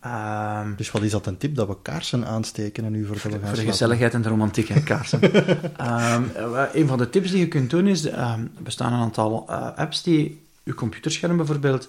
[0.00, 1.54] Ehm, Dus wat is dat een tip?
[1.54, 3.72] Dat we kaarsen aansteken en nu voor, voor gaan de, voor de slapen?
[3.72, 5.20] gezelligheid en de romantiek en kaarsen.
[5.76, 9.44] Eh, een van de tips die je kunt doen is, ehm, er bestaan een aantal
[9.48, 11.88] eh, apps die je computerscherm bijvoorbeeld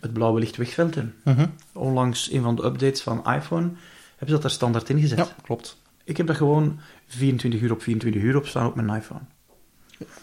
[0.00, 1.14] het blauwe licht wegfilteren.
[1.24, 1.46] Mhm.
[1.72, 3.70] Onlangs een van de updates van iPhone
[4.16, 5.18] hebben ze dat er standaard in gezet.
[5.18, 5.76] Ja, klopt.
[6.04, 9.20] Ik heb dat gewoon 24 uur op 24 uur op staan op mijn iPhone.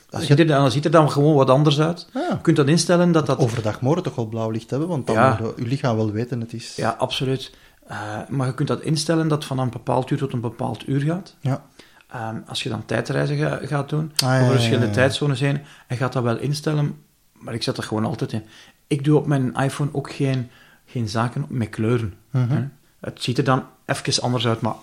[0.10, 2.08] Dat Als ziet, er, dan ziet er dan gewoon wat anders uit.
[2.14, 3.38] Ah, Je kunt dat instellen dat dat...
[3.38, 5.38] Overdag mogen toch wel blauw licht hebben, want dan Ja.
[5.42, 6.76] moet je lichaam wel weten, het is...
[6.76, 7.56] Ja, absoluut.
[7.88, 7.98] Eh,
[8.30, 11.36] maar je kunt dat instellen dat van een bepaald uur tot een bepaald uur gaat.
[11.40, 11.66] Ja.
[12.12, 15.98] Ehm, als je dan tijdreizen ga- gaat doen, Ah, ja, over verschillende tijdzones heen, en
[15.98, 16.98] gaat dat wel instellen,
[17.34, 18.44] maar ik zet dat gewoon altijd in.
[18.88, 20.50] Ik doe op mijn iPhone ook geen,
[20.86, 22.14] geen zaken met kleuren.
[22.32, 22.64] Mhm.
[23.00, 24.74] Het ziet er dan even anders uit, maar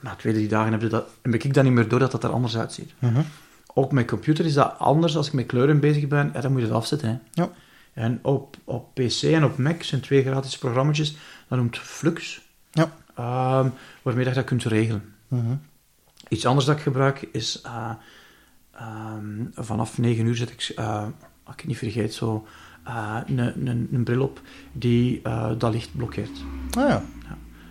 [0.00, 2.24] na twee, drie dagen heb, je dat, heb ik dat niet meer door dat dat
[2.24, 2.92] er anders uitziet.
[2.98, 3.20] Mhm.
[3.78, 5.16] Ook met computer is dat anders.
[5.16, 7.08] Als ik met kleuren bezig ben, ja, dan moet je het afzetten.
[7.08, 7.42] Hè.
[7.42, 7.50] Ja.
[7.92, 11.16] En op, op PC en op Mac zijn twee gratis programma's.
[11.48, 12.40] Dat noemt Flux.
[12.70, 12.92] Ja.
[13.14, 13.68] Ehm,
[14.02, 15.14] waarmee dat je dat kunt regelen.
[15.28, 15.54] Mhm.
[16.28, 17.60] Iets anders dat ik gebruik is...
[17.60, 17.90] eh,
[18.72, 21.02] ehm, vanaf 9 uur zet ik, eh,
[21.44, 22.46] als ik het niet vergeet, zo...
[22.84, 24.40] eh, een, een, een bril op
[24.72, 25.22] die
[25.58, 26.44] dat licht blokkeert.
[26.70, 27.02] Ah ja.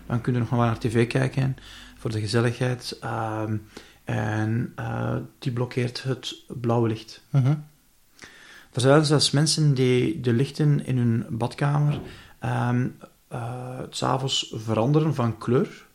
[0.06, 1.58] Dan kun je nog maar naar tv kijken
[1.98, 2.98] voor de gezelligheid.
[3.02, 3.58] ehm,
[4.06, 7.22] en eh, die blokkeert het blauwe licht.
[7.30, 7.54] Mhm.
[8.74, 12.00] Er zijn zelfs mensen die de lichten in hun badkamer
[12.40, 12.88] ehm
[13.28, 15.86] eh, s'avonds veranderen van kleur.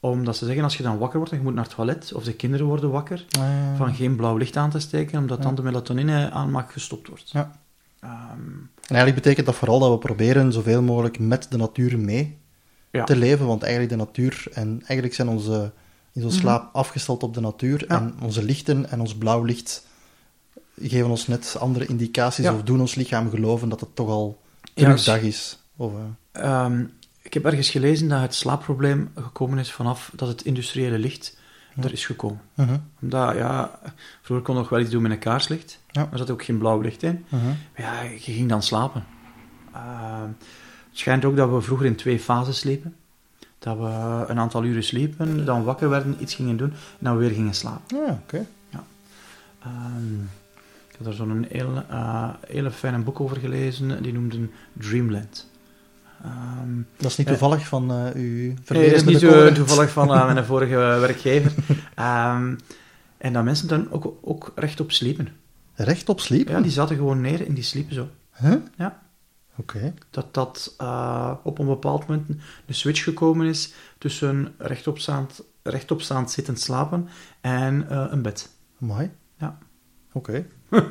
[0.00, 2.24] Omdat ze zeggen, als je dan wakker wordt en je moet naar het toilet, of
[2.24, 5.62] de kinderen worden wakker, Ah, van geen blauw licht aan te steken, omdat dan de
[5.62, 7.30] melatonine aanmaak gestopt wordt.
[7.30, 7.60] Ja.
[8.00, 8.10] Ehm,
[8.40, 12.38] En eigenlijk betekent dat vooral dat we proberen zoveel mogelijk met de natuur mee
[12.90, 13.04] Ja.
[13.04, 15.72] te leven, want eigenlijk de natuur, en eigenlijk zijn onze,
[16.18, 16.46] is onze Mhm.
[16.46, 17.96] slaap afgesteld op de natuur, Ja.
[17.96, 19.86] en onze lichten en ons blauw licht
[20.80, 22.54] geven ons net andere indicaties, Ja.
[22.54, 24.40] of doen ons lichaam geloven dat het toch al
[24.74, 25.58] terug dag is.
[25.76, 26.84] Of, eh, Ehm,
[27.22, 31.36] ik heb ergens gelezen dat het slaapprobleem gekomen is vanaf dat het industriële licht
[31.82, 32.40] er is gekomen.
[32.54, 33.78] mhm, Omdat, ja,
[34.22, 36.02] vroeger kon je nog wel iets doen met een kaarslicht, Ja.
[36.02, 37.24] maar er zat ook geen blauw licht in.
[37.28, 37.44] mhm.
[37.46, 39.04] Maar ja, je ging dan slapen.
[39.74, 40.22] Ehm,
[40.90, 42.94] het schijnt ook dat we vroeger in twee fases sliepen.
[43.68, 47.30] Dat we een aantal uren sliepen, dan wakker werden, iets gingen doen, en dan weer
[47.30, 47.96] gingen slapen.
[47.96, 48.46] Ja, oké.
[49.62, 50.14] Ehm,
[50.88, 55.50] ik heb daar zo'n heel, eh, hele fijne boek over gelezen, die noemde Dreamland.
[56.24, 57.32] Ehm, Dat is niet Ja.
[57.32, 61.52] toevallig van eh uw Nee, verleden dat is niet toevallig van eh, mijn vorige werkgever.
[61.94, 62.54] Ehm,
[63.18, 65.28] En dat mensen dan ook, ook rechtop sliepen.
[65.74, 66.54] Rechtop sliepen?
[66.54, 68.08] Ja, die zaten gewoon neer en die sliepen zo.
[68.40, 68.54] Huh?
[68.76, 68.98] Ja.
[69.58, 69.94] Oké.
[70.10, 72.26] Dat dat eh, op een bepaald moment
[72.66, 77.08] de switch gekomen is tussen rechtopstaand, rechtopstaand zittend slapen
[77.40, 78.48] en eh, een bed.
[78.78, 79.10] Mooi.
[79.38, 79.58] Ja.
[80.12, 80.46] Oké.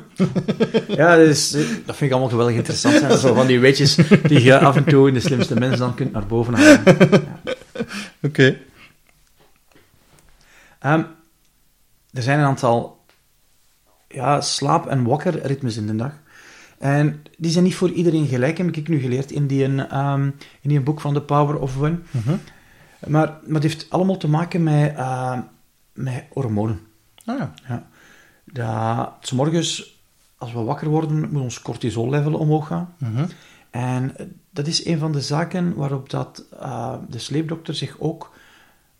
[0.88, 2.94] Ja, dat, is, dat vind ik allemaal geweldig interessant.
[2.94, 3.18] Zijn.
[3.28, 6.12] Zo van die weetjes die je af en toe in de slimste mensen dan kunt
[6.12, 6.82] naar boven halen.
[7.42, 7.54] Ja.
[8.22, 8.56] Oké.
[10.78, 11.02] Ehm,
[12.12, 13.04] er zijn een aantal
[14.08, 16.12] ja, slaap- en wakkerritmes in de dag.
[16.78, 20.24] En die zijn niet voor iedereen gelijk, heb ik nu geleerd in die, ehm,
[20.60, 21.98] in die boek van The Power of One.
[22.10, 22.36] Mhm.
[23.06, 25.38] Maar, maar het heeft allemaal te maken met, eh,
[25.92, 26.80] met hormonen.
[27.24, 27.52] Ah, ja.
[27.68, 27.88] Ja.
[28.52, 30.00] Dat, 's morgens,
[30.36, 32.94] als we wakker worden, moet ons cortisol-level omhoog gaan.
[32.98, 33.24] Mhm.
[33.70, 34.14] En
[34.50, 38.36] dat is een van de zaken waarop dat, eh, de sleepdokter zich ook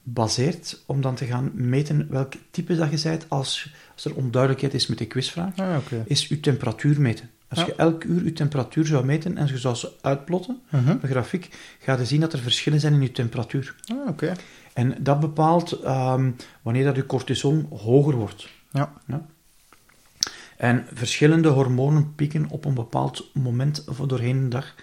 [0.03, 4.75] baseert om dan te gaan meten welk type dat je bent als, als er onduidelijkheid
[4.75, 7.31] is met de quizvraag, Ah, is je temperatuur meten.
[7.49, 7.67] Als Ja.
[7.67, 11.77] je elk uur je temperatuur zou meten en je zou ze uitplotten, op een grafiek,
[11.81, 13.75] ga je zien dat er verschillen zijn in je temperatuur.
[13.93, 14.33] Ah, oké.
[14.73, 16.31] En dat bepaalt ehm,
[16.63, 18.49] wanneer dat je cortisol hoger wordt.
[18.73, 18.93] Ja.
[20.57, 24.75] En verschillende hormonen pieken op een bepaald moment doorheen de dag.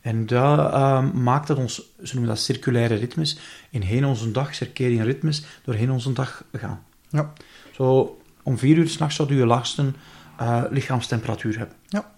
[0.00, 3.38] En dat ehm, maakt dat ons, ze noemen dat circulaire ritmes,
[3.70, 6.82] in heen onze dag, circadian ritmes, doorheen onze dag gaan.
[7.08, 7.32] Ja.
[7.72, 9.92] Zo, om vier uur s'nachts zou je je laagste
[10.38, 11.76] eh, lichaamstemperatuur hebben.
[11.86, 12.10] Ja.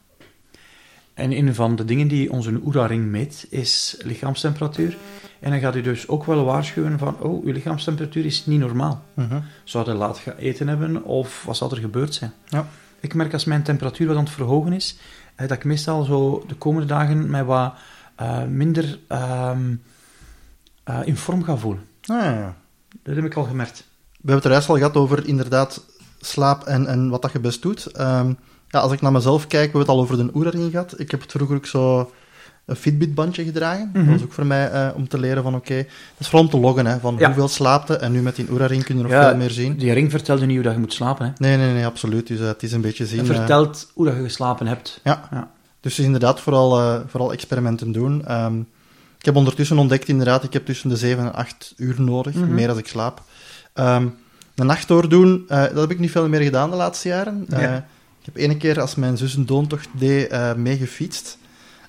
[1.15, 4.97] En een van de dingen die onze Oura-ring meet, is lichaamstemperatuur.
[5.41, 9.05] En dan gaat u dus ook wel waarschuwen van, oh, uw lichaamstemperatuur is niet normaal.
[9.15, 9.41] Mhm.
[9.65, 12.33] Zou je laat gaan eten hebben, of wat zal er gebeurd zijn?
[12.49, 12.67] Ja.
[13.01, 14.97] Ik merk als mijn temperatuur wat aan het verhogen is,
[15.35, 17.75] eh, dat ik meestal zo de komende dagen mij wat
[18.15, 19.75] eh, minder ehm,
[20.85, 21.87] eh, in vorm ga voelen.
[22.07, 22.57] Ah, ja, ja.
[23.03, 23.85] Dat heb ik al gemerkt.
[24.11, 25.85] We hebben het er juist al gehad over inderdaad
[26.21, 27.87] slaap en, en wat dat je best doet.
[27.87, 28.33] Ehm,
[28.69, 30.95] ja, als ik naar mezelf kijk, we hebben het al over de Oura-ring gehad.
[31.01, 32.11] Ik heb het vroeger ook zo
[32.67, 33.91] een Fitbit-bandje gedragen.
[33.93, 34.05] Mhm.
[34.05, 35.87] Dat was ook voor mij eh, om te leren van, oké, dat
[36.19, 37.27] is vooral om te loggen, hè, van Ja.
[37.27, 37.97] hoeveel slaapte.
[37.97, 39.77] En nu met die Oura-ring kun je nog Ja, veel meer zien.
[39.77, 41.27] Die ring vertelde niet hoe dat je moet slapen.
[41.27, 41.33] Hè.
[41.37, 42.27] Nee, nee, nee, absoluut.
[42.27, 43.19] Dus eh, het is een beetje zien.
[43.19, 45.01] Het eh, vertelt hoe dat je geslapen hebt.
[45.05, 45.29] ja.
[45.31, 45.51] Ja.
[45.81, 48.25] Dus is inderdaad vooral, vooral experimenten doen.
[48.27, 48.59] Ehm,
[49.19, 52.55] ik heb ondertussen ontdekt, inderdaad, ik heb tussen de 7 en 8 uur nodig, Mhm.
[52.55, 53.23] meer als ik slaap.
[53.73, 54.07] Ehm
[54.61, 57.45] een nacht doordoen, eh, dat heb ik niet veel meer gedaan de laatste jaren.
[57.49, 57.77] Eh, Ja.
[58.21, 61.39] ik heb ene keer, als mijn zus een doontocht deed, eh meegefietst.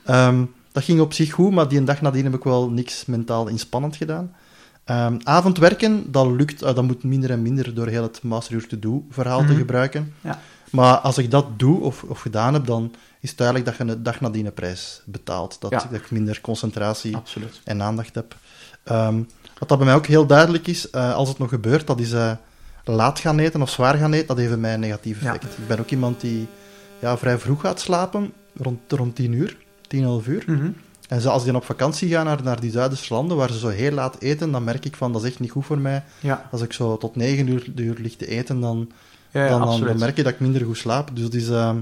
[0.05, 3.05] Ehm, dat ging op zich goed, maar die een dag nadien heb ik wel niks
[3.05, 4.35] mentaal inspannend gedaan.
[4.83, 9.05] Ehm, avondwerken, dat lukt, dat moet minder en minder door heel het Master to Do
[9.09, 9.55] verhaal te Mhm.
[9.57, 10.13] gebruiken.
[10.21, 10.39] Ja.
[10.71, 13.93] Maar als ik dat doe of, of gedaan heb, dan is het duidelijk dat je
[13.93, 15.57] een dag nadien een prijs betaalt.
[15.59, 15.77] Dat, Ja.
[15.77, 17.61] dat ik minder concentratie Absoluut.
[17.63, 18.35] en aandacht heb.
[18.83, 19.21] Ehm,
[19.59, 22.13] wat dat bij mij ook heel duidelijk is, als het nog gebeurt, dat is
[22.85, 25.33] laat gaan eten of zwaar gaan eten, dat heeft bij mij een negatief Ja.
[25.33, 25.57] effect.
[25.57, 26.47] Ik ben ook iemand die
[26.99, 30.43] ja, vrij vroeg gaat slapen, rond, rond 10 uur, 10, 11 uur.
[30.47, 30.69] Mhm.
[31.07, 33.59] En zo, als die dan op vakantie gaan naar, naar die Zuiderse landen, waar ze
[33.59, 36.03] zo heel laat eten, dan merk ik van, dat is echt niet goed voor mij.
[36.19, 38.91] Ja, Als ik zo tot 9 uur, uur lig te eten, dan,
[39.31, 41.09] ja, dan, dan, merk je dat ik minder goed slaap.
[41.13, 41.49] Dus het is...
[41.49, 41.77] ehm,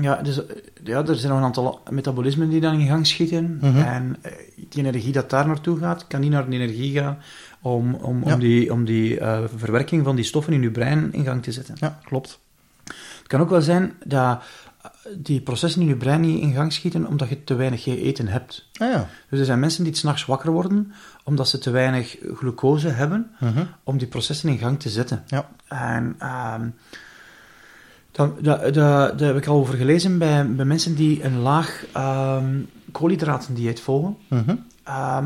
[0.00, 3.58] Ja, dus, eh, ja, er zijn nog een aantal metabolismen die dan in gang schieten.
[3.60, 3.76] Mhm.
[3.78, 4.32] En eh,
[4.68, 7.18] die energie dat daar naartoe gaat, kan niet naar de energie gaan
[7.62, 8.34] om, om, Ja.
[8.34, 11.52] om die, om die eh, verwerking van die stoffen in je brein in gang te
[11.52, 11.74] zetten.
[11.78, 12.38] ja, klopt.
[13.18, 14.42] Het kan ook wel zijn dat
[14.82, 18.28] eh, die processen in je brein niet in gang schieten omdat je te weinig gegeten
[18.28, 18.68] hebt.
[18.76, 19.08] Ah ja.
[19.28, 20.92] Dus er zijn mensen die 's nachts wakker worden
[21.24, 23.64] omdat ze te weinig glucose hebben Mhm.
[23.84, 25.22] om die processen in gang te zetten.
[25.26, 25.48] Ja.
[25.68, 26.68] En ehm
[28.12, 31.84] dan, daar, daar, daar heb ik al over gelezen bij, bij mensen die een laag
[31.92, 32.60] ehm
[32.92, 34.16] koolhydratendieet volgen.
[34.28, 34.54] Mhm.
[34.84, 35.24] Ehm,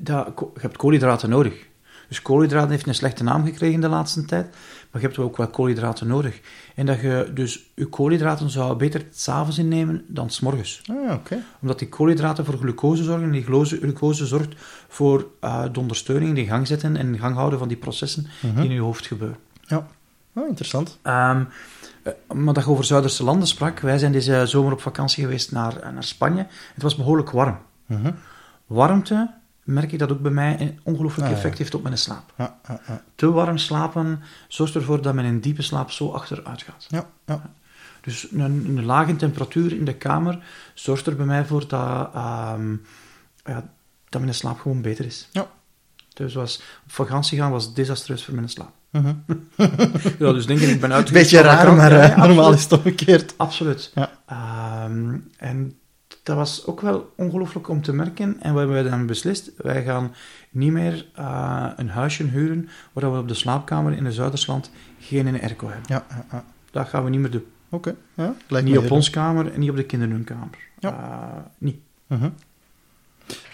[0.00, 1.66] dat, je hebt koolhydraten nodig.
[2.08, 4.46] Dus koolhydraten heeft een slechte naam gekregen de laatste tijd,
[4.90, 6.40] maar je hebt ook wel koolhydraten nodig.
[6.74, 10.82] En dat je dus je koolhydraten zou beter s'avonds innemen dan s'morgens.
[10.90, 11.42] Ah, oké.
[11.60, 14.54] Omdat die koolhydraten voor glucose zorgen en die glucose, glucose zorgt
[14.88, 18.54] voor eh, de ondersteuning, de gang zetten en in gang houden van die processen Mhm.
[18.60, 19.36] die in je hoofd gebeuren.
[19.62, 19.86] Ja.
[20.32, 20.98] Oh, interessant.
[21.02, 21.40] Eh,
[22.34, 25.76] maar dat je over Zuiderse landen sprak, wij zijn deze zomer op vakantie geweest naar,
[25.76, 26.46] eh, naar Spanje.
[26.74, 27.58] Het was behoorlijk warm.
[27.86, 28.10] Mhm.
[28.66, 29.30] Warmte,
[29.68, 31.36] merk ik dat ook bij mij een ongelooflijk Ah, ja.
[31.36, 32.32] effect heeft op mijn slaap.
[32.36, 32.58] Ja.
[33.14, 36.86] Te warm slapen zorgt ervoor dat mijn diepe slaap zo achteruit gaat.
[36.88, 37.50] Ja, ja.
[38.00, 40.38] Dus een, een lage temperatuur in de kamer
[40.74, 43.70] zorgt er bij mij voor dat, ja,
[44.08, 45.28] dat mijn slaap gewoon beter is.
[45.32, 45.46] Ja.
[46.14, 48.72] Dus was, op vakantie gaan was desastreus voor mijn slaap.
[48.90, 49.14] Mhm.
[50.18, 52.72] Ja, dus denk ik, ik ben uitgerust Beetje raar, maar Ja, eh, normaal is het
[52.72, 53.34] omgekeerd.
[53.36, 53.92] Absoluut.
[53.94, 54.10] Ja.
[54.26, 55.78] Ehm, en
[56.28, 58.36] dat was ook wel ongelooflijk om te merken.
[58.40, 60.14] En we hebben dan beslist, wij gaan
[60.50, 65.40] niet meer eh, een huisje huren waar we op de slaapkamer in de Zuidersland geen
[65.40, 65.84] airco hebben.
[65.86, 66.44] Ja, ja, ja.
[66.70, 67.44] Dat gaan we niet meer doen.
[67.68, 67.94] Oké.
[68.14, 70.48] Ja, lijkt niet op ons kamer en niet op de kinderhunkamer.
[70.78, 70.90] Ja.
[70.90, 71.76] Eh, niet.
[72.06, 72.28] Mhm.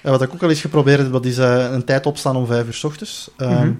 [0.02, 2.66] Wat ik ook al eens geprobeerd heb, dat is eh, een tijd opstaan om vijf
[2.66, 3.30] uur s ochtends.
[3.36, 3.72] Ehm, Mhm.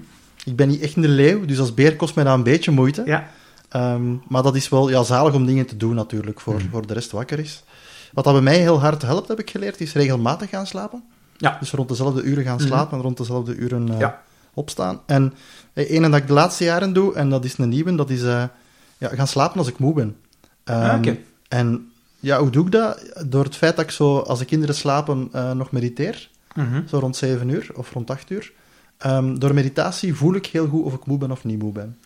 [0.45, 3.01] Ik ben niet echt een leeuw, dus als beer kost mij dat een beetje moeite.
[3.05, 3.27] Ja.
[3.69, 6.69] Ehm, maar dat is wel ja, zalig om dingen te doen natuurlijk, voor, Mhm.
[6.69, 7.63] voor de rest wakker is.
[8.15, 11.03] Wat dat bij mij heel hard helpt, heb ik geleerd, is regelmatig gaan slapen.
[11.37, 11.57] Ja.
[11.59, 12.65] Dus rond dezelfde uren gaan Mhm.
[12.67, 14.21] slapen en rond dezelfde uren eh, Ja.
[14.53, 14.99] opstaan.
[15.05, 15.33] En
[15.73, 18.23] eh, ene dat ik de laatste jaren doe, en dat is een nieuwe, dat is
[18.23, 18.43] eh,
[18.97, 20.15] ja, gaan slapen als ik moe ben.
[20.63, 21.17] Ah, oké.
[21.47, 23.13] En ja, hoe doe ik dat?
[23.25, 26.29] Door het feit dat ik zo, als de kinderen slapen, eh, nog mediteer.
[26.55, 26.81] Mhm.
[26.87, 28.51] Zo rond 7 uur of rond 8 uur.
[28.97, 31.97] Ehm, door meditatie voel ik heel goed of ik moe ben of niet moe ben.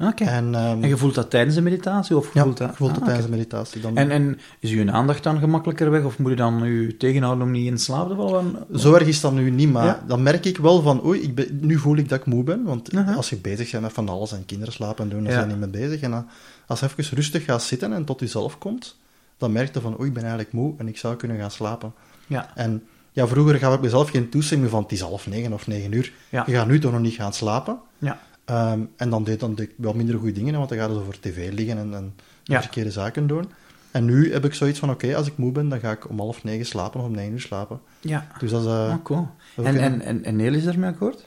[0.00, 0.24] Oké.
[0.24, 2.16] En, ehm, En je voelt dat tijdens de meditatie?
[2.16, 2.70] Of ja, voelt dat...
[2.70, 3.80] ik voel het Ah, tijdens de meditatie.
[3.80, 6.04] Dan, En, en is uw aandacht dan gemakkelijker weg?
[6.04, 8.56] Of moet je dan u tegenhouden om niet in slaap te vallen?
[8.74, 10.04] Zo erg is dat nu niet, maar Ja.
[10.06, 12.62] dan merk ik wel van, oei, ik ben, nu voel ik dat ik moe ben.
[12.64, 15.38] Want als je bezig bent met van alles en kinderen slapen en doen, dan Ja.
[15.38, 16.00] zijn je niet mee bezig.
[16.00, 16.26] En dan,
[16.66, 18.96] als je even rustig gaat zitten en tot jezelf komt,
[19.38, 21.92] dan merk je van, oei, ik ben eigenlijk moe en ik zou kunnen gaan slapen.
[22.26, 22.50] Ja.
[22.54, 22.82] En
[23.12, 26.12] ja, vroeger gaf ik mezelf geen toestemming van, het is half negen of negen uur.
[26.30, 27.78] Je gaat nu toch nog niet gaan slapen.
[27.98, 28.20] Ja.
[28.48, 31.02] Ehm, en dan deed, dan ik wel minder goede dingen, want dan ga je zo
[31.02, 32.60] voor tv liggen en, en Ja.
[32.60, 33.44] verkeerde zaken doen.
[33.90, 36.18] En nu heb ik zoiets van, oké, als ik moe ben, dan ga ik om
[36.18, 37.80] half negen slapen of om negen uur slapen.
[38.00, 38.26] Ja.
[38.38, 38.96] Dus dat is...
[39.02, 39.28] cool.
[39.56, 41.26] dat is En, ook en, een- en, en Neel is daarmee akkoord?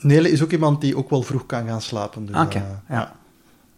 [0.00, 2.26] Nele is ook iemand die ook wel vroeg kan gaan slapen.
[2.26, 3.16] Dus, Ah, eh, ja.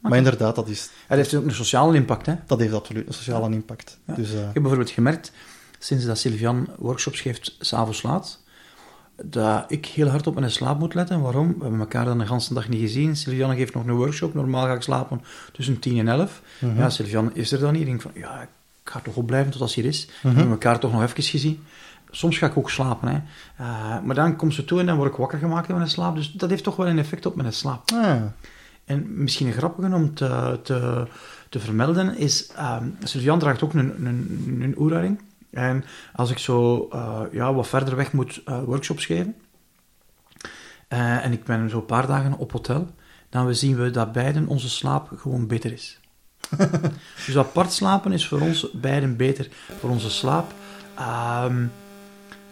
[0.01, 2.35] Maar inderdaad, dat, is, Dat heeft ook een sociale impact, hè?
[2.47, 3.99] dat heeft absoluut een sociale impact.
[4.05, 5.33] Dus, eh, Ik heb bijvoorbeeld gemerkt,
[5.79, 8.40] sinds dat Sylvian workshops geeft, s'avonds laat,
[9.25, 11.21] dat ik heel hard op mijn slaap moet letten.
[11.21, 11.49] Waarom?
[11.49, 13.17] We hebben elkaar dan de hele dag niet gezien.
[13.17, 14.35] Sylvian geeft nog een workshop.
[14.35, 15.21] Normaal ga ik slapen
[15.53, 16.43] tussen 10 en 11.
[16.61, 16.79] mhm.
[16.79, 17.81] Ja, Sylvian is er dan niet.
[17.81, 18.49] Ik denk van, ja, ik
[18.85, 20.07] ga toch opblijven tot als hij er is.
[20.07, 20.37] We Mhm.
[20.37, 21.65] hebben elkaar toch nog even gezien.
[22.11, 23.19] Soms ga ik ook slapen, hè.
[23.65, 26.15] Eh, maar dan komt ze toe en dan word ik wakker gemaakt in mijn slaap.
[26.17, 27.91] Dus dat heeft toch wel een effect op mijn slaap.
[27.95, 28.17] ah,
[28.85, 31.07] En misschien een grappige om te, te,
[31.49, 35.21] te vermelden is, ehm Sylvian draagt ook een, een, een.
[35.51, 39.35] En als ik zo eh, ja, wat verder weg moet eh, workshops geven,
[40.89, 42.89] eh, en ik ben zo een paar dagen op hotel,
[43.29, 46.01] dan zien we dat beiden onze slaap gewoon beter is.
[47.27, 50.53] dus apart slapen is voor ons beiden beter voor onze slaap.
[50.95, 51.67] Ehm,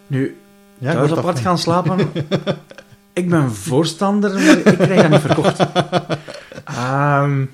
[0.07, 0.37] nu,
[0.77, 2.11] ja, thuis apart gaan slapen.
[3.13, 5.59] ik ben voorstander, maar ik krijg dat niet verkocht.
[6.63, 7.45] Ehm,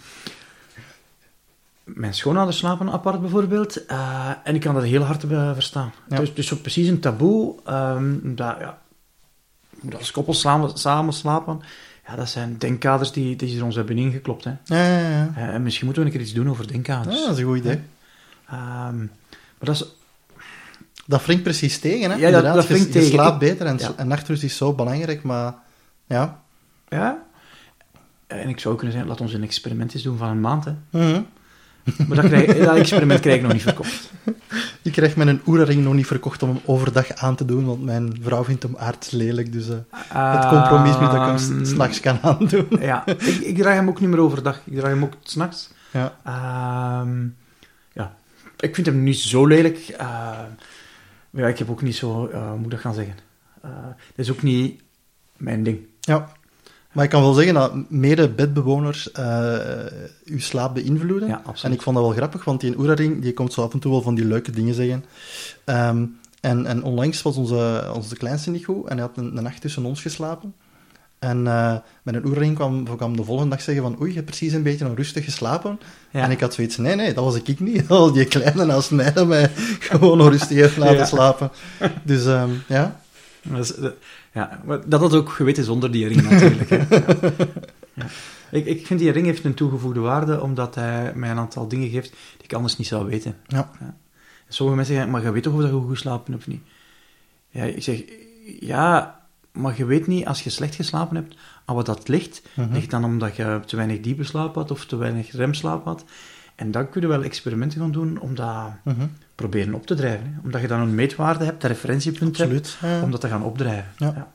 [1.85, 3.85] mijn schoonouders slapen apart bijvoorbeeld.
[3.85, 5.91] eh, en ik kan dat heel hard eh, verstaan.
[6.09, 6.17] Ja.
[6.17, 7.55] Dus, dus zo precies een taboe.
[7.65, 8.77] ehm, dat, ja,
[9.81, 11.61] dat als koppels samen, samen slapen.
[12.07, 14.43] Ja, dat zijn denkkaders die, die ze ons hebben ingeklopt.
[14.43, 14.51] Hè.
[14.63, 15.31] Ja, ja, ja.
[15.35, 17.15] Eh, en misschien moeten we een keer iets doen over denkkaders.
[17.15, 17.81] Ah, dat is een goed idee.
[18.49, 19.07] Ehm, maar
[19.59, 19.85] dat is
[21.07, 22.17] Dat wringt precies tegen, hè?
[22.17, 23.11] Ja, dat- dat je- wringt je, tegen.
[23.11, 23.91] slaapt beter en, Ja.
[23.95, 25.53] en nachtrust is zo belangrijk, maar
[26.07, 26.41] ja.
[26.89, 27.23] Ja.
[28.27, 30.65] En ik zou kunnen zeggen, laat ons een experiment eens doen van een maand.
[30.65, 30.71] Hè.
[30.89, 31.21] Mhm.
[32.07, 34.11] Maar dat, krijg, dat experiment krijg ik nog niet verkocht.
[34.81, 38.17] Ik krijg mijn oerring nog niet verkocht om hem overdag aan te doen, want mijn
[38.21, 39.75] vrouw vindt hem aardslelijk, dus eh,
[40.07, 42.67] het compromis nu dat ik hem s- s'nachts kan aandoen.
[42.79, 44.61] Ja, ik, ik draag hem ook niet meer overdag.
[44.65, 45.69] Ik draag hem ook s'nachts.
[45.91, 46.13] Ja.
[46.23, 47.25] Ehm
[47.93, 48.15] ja,
[48.59, 49.77] ik vind hem niet zo lelijk.
[49.77, 50.49] Ehm,
[51.29, 52.25] maar ja, ik heb ook niet zo...
[52.27, 53.15] eh, moet ik dat gaan zeggen?
[53.61, 53.69] Eh
[54.15, 54.81] dat is ook niet
[55.37, 55.79] mijn ding.
[56.01, 56.31] ja.
[56.95, 59.57] Maar ik kan wel zeggen dat mede-bedbewoners eh
[60.25, 61.27] uw slaap beïnvloeden.
[61.29, 63.79] Ja, En ik vond dat wel grappig, want die Oeraring die komt zo af en
[63.79, 65.05] toe wel van die leuke dingen zeggen.
[65.63, 66.05] Ehm,
[66.41, 69.61] en, en onlangs was onze, onze kleinste niet goed en hij had een, een nacht
[69.61, 70.53] tussen ons geslapen.
[71.19, 74.25] En eh met een Oeraring kwam, kwam de volgende dag zeggen van oei, je hebt
[74.25, 75.79] precies een beetje onrustig geslapen.
[76.11, 76.21] Ja.
[76.21, 77.89] En ik had zoiets, nee, nee, dat was ik niet.
[77.91, 79.49] Al die kleine naast mij dat mij
[79.89, 81.05] gewoon onrustig heeft laten Ja.
[81.05, 81.51] slapen.
[82.03, 82.99] Dus ehm, ja,
[83.43, 83.93] Dat, is, dat-
[84.35, 86.69] ja, maar dat had ook geweten zonder die ring natuurlijk.
[86.69, 86.77] Hè.
[86.77, 87.31] Ja.
[87.97, 88.05] Ja.
[88.51, 91.89] Ik, ik vind die ring heeft een toegevoegde waarde, omdat hij mij een aantal dingen
[91.89, 93.35] geeft die ik anders niet zou weten.
[93.47, 93.71] ja.
[94.47, 96.61] Sommige mensen zeggen, maar je weet toch of dat je goed geslapen hebt of niet?
[97.49, 98.03] Ja, ik zeg,
[98.59, 99.19] ja,
[99.51, 102.41] maar je weet niet als je slecht geslapen hebt aan wat dat ligt.
[102.53, 102.73] Mhm.
[102.73, 106.03] Ligt dan omdat je te weinig diepe slaap had of te weinig remslaap had.
[106.55, 109.05] En dan kun je wel experimenten gaan doen om dat Mhm.
[109.35, 110.33] proberen op te drijven.
[110.33, 110.39] Hè.
[110.43, 112.77] Omdat je dan een meetwaarde hebt, een referentiepunt absoluut.
[113.03, 113.91] Om dat te gaan opdrijven.
[113.97, 114.11] Ja.
[114.15, 114.31] Ja.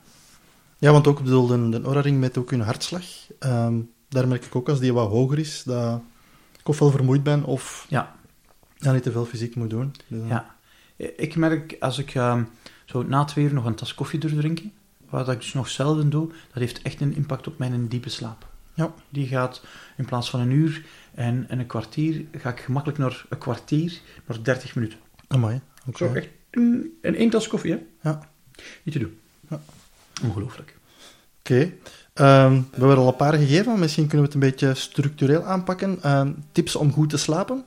[0.79, 3.05] Ja, want ook bedoel, de, de Oura-ring met ook hun hartslag.
[3.39, 3.75] Ehm,
[4.09, 6.01] daar merk ik ook als die wat hoger is, dat
[6.61, 8.15] ik ofwel vermoeid ben of Ja.
[8.77, 9.95] ja, niet te veel fysiek moet doen.
[10.09, 10.55] Dus, eh, Ja.
[11.17, 12.43] Ik merk als ik ehm,
[12.85, 14.73] zo na twee uur nog een tas koffie durf drinken,
[15.11, 18.49] wat ik dus nog zelden doe, dat heeft echt een impact op mijn diepe slaap.
[18.75, 18.93] Ja.
[19.09, 19.63] Die gaat
[19.97, 20.85] in plaats van een uur
[21.21, 24.99] en, en een kwartier, ga ik gemakkelijk naar een kwartier, naar 30 minuten.
[25.29, 25.97] Amai, Oké.
[25.97, 27.79] Zo echt mm, in één tas koffie, hè?
[28.11, 28.29] Ja.
[28.83, 29.19] Niet te doen.
[29.51, 29.61] Ja.
[30.25, 30.77] Ongelooflijk.
[31.41, 31.73] Oké.
[32.15, 35.99] Ehm, we hebben al een paar gegeven, misschien kunnen we het een beetje structureel aanpakken.
[36.03, 37.65] Ehm, tips om goed te slapen.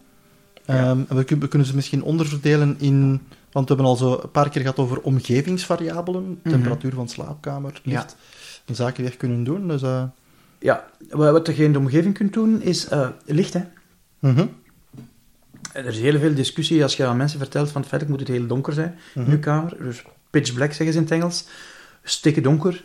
[0.65, 3.21] Ehm, en we, kun- we kunnen ze misschien onderverdelen in...
[3.51, 6.39] Want we hebben al zo een paar keer gehad over omgevingsvariabelen.
[6.43, 8.15] Temperatuur van slaapkamer, licht.
[8.65, 9.67] En zaken die echt kunnen doen.
[9.67, 10.03] Dus, eh,
[10.64, 13.61] Ja, wa- wat je in de omgeving kunt doen, is eh, licht, hè.
[14.20, 14.45] mhm.
[15.74, 18.47] Er is heel veel discussie als je aan mensen vertelt van feitelijk moet het heel
[18.47, 19.26] donker zijn Mhm.
[19.26, 19.78] in je kamer.
[19.84, 21.45] Dus pitch black zeggen ze in het Engels.
[22.03, 22.84] Stikken donker.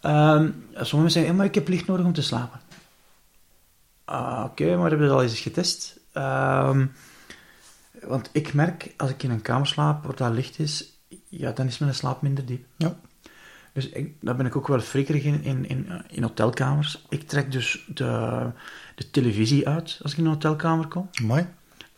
[0.00, 2.60] Ehm, sommige mensen zeggen, ja, maar ik heb licht nodig om te slapen.
[4.04, 6.00] Ah, Oké, maar heb je dat al eens getest?
[6.12, 6.86] Ehm,
[8.02, 10.92] want ik merk, als ik in een kamer slaap waar dat licht is,
[11.28, 12.64] ja, dan is mijn slaap minder diep.
[12.76, 12.96] Ja.
[13.78, 17.04] Dus ik, daar ben ik ook wel frikkerig in, in, in, in hotelkamers.
[17.08, 18.40] Ik trek dus de,
[18.94, 21.08] de televisie uit als ik in een hotelkamer kom.
[21.22, 21.46] Mooi.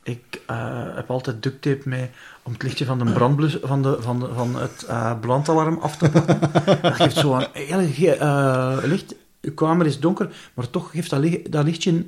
[0.03, 2.11] Ik eh, heb altijd duct tape mee
[2.43, 5.97] om het lichtje van, de brandblus, van, de, van, de, van het eh, brandalarm af
[5.97, 6.39] te pakken.
[6.83, 7.79] dat geeft zo een heel
[8.19, 9.15] eh, licht.
[9.41, 12.07] Je kamer is donker, maar toch geeft dat, li- dat lichtje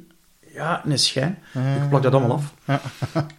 [0.54, 1.38] ja, een schijn.
[1.82, 2.54] Ik plak dat allemaal af.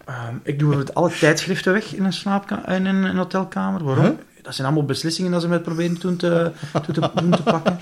[0.06, 3.84] Ehm, ik doe alle tijdschriften weg in een, slaapka- in een, een hotelkamer.
[3.84, 4.06] Waarom?
[4.06, 4.14] Huh?
[4.44, 6.52] Dat zijn allemaal beslissingen dat ze met proberen toen te,
[6.86, 7.80] toen te, toen te pakken.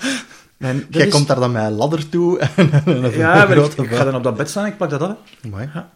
[0.58, 3.72] En Jij is- komt daar dan met een ladder toe en een Ja, maar ik,
[3.72, 5.16] ik ga dan op dat bed staan en ik plak dat af.
[5.50, 5.70] Mooi.
[5.74, 5.90] Ja.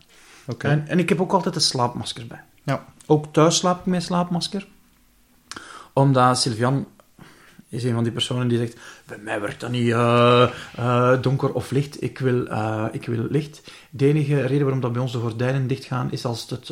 [0.47, 0.69] Oké.
[0.69, 2.43] En, en ik heb ook altijd een slaapmasker bij.
[2.63, 2.85] Ja.
[3.07, 4.67] Ook thuis slaap ik met slaapmasker.
[5.93, 6.87] Omdat Sylvian
[7.69, 11.53] is een van die personen die zegt: Bij mij werkt dat niet eh, eh, donker
[11.53, 13.63] of licht, ik wil, eh, ik wil licht.
[13.91, 16.71] De enige reden waarom dat bij ons de gordijnen dichtgaan is als het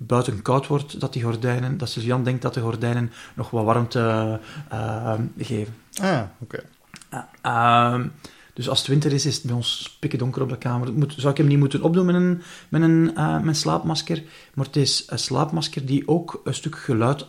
[0.00, 4.40] buiten koud wordt, dat die gordijnen, dat Sylvian denkt dat de gordijnen nog wat warmte
[4.68, 5.74] eh, geven.
[6.02, 6.62] Ah, oké.
[7.10, 8.06] Ja, ehm,
[8.54, 10.92] dus als het winter is, is het bij ons pikken donker op de kamer.
[10.92, 14.22] Moet, zou ik hem niet moeten opdoen met een, met een eh, met slaapmasker,
[14.54, 17.26] maar het is een slaapmasker die ook een stuk geluid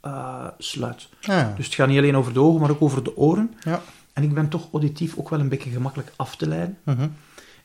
[0.00, 1.08] afsluit.
[1.22, 3.54] Ah, dus het gaat niet alleen over de ogen, maar ook over de oren.
[3.64, 3.82] ja.
[4.12, 6.78] En ik ben toch auditief ook wel een beetje gemakkelijk af te leiden.
[6.82, 7.08] Mhm.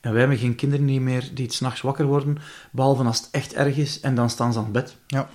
[0.08, 2.38] En wij hebben geen kinderen niet meer die s'nachts wakker worden,
[2.72, 4.96] behalve als het echt erg is, en dan staan ze aan het bed.
[5.08, 5.30] Ja.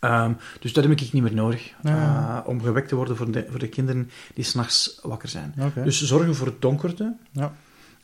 [0.00, 2.42] Ehm, dus dat heb ik niet meer nodig, Ja.
[2.42, 5.54] eh, om gewekt te worden voor de, voor de kinderen die s'nachts wakker zijn.
[5.74, 7.16] Dus zorgen voor het donkerte.
[7.32, 7.54] Ja.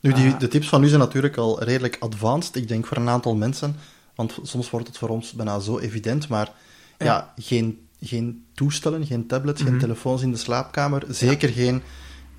[0.00, 0.38] Nu, die, Ah.
[0.38, 3.76] de tips van u zijn natuurlijk al redelijk advanced, ik denk voor een aantal mensen,
[4.14, 6.50] want soms wordt het voor ons bijna zo evident, maar
[6.98, 7.32] ja, Ja.
[7.36, 9.70] geen, geen toestellen, geen tablets, Mhm.
[9.70, 11.82] geen telefoons in de slaapkamer, zeker geen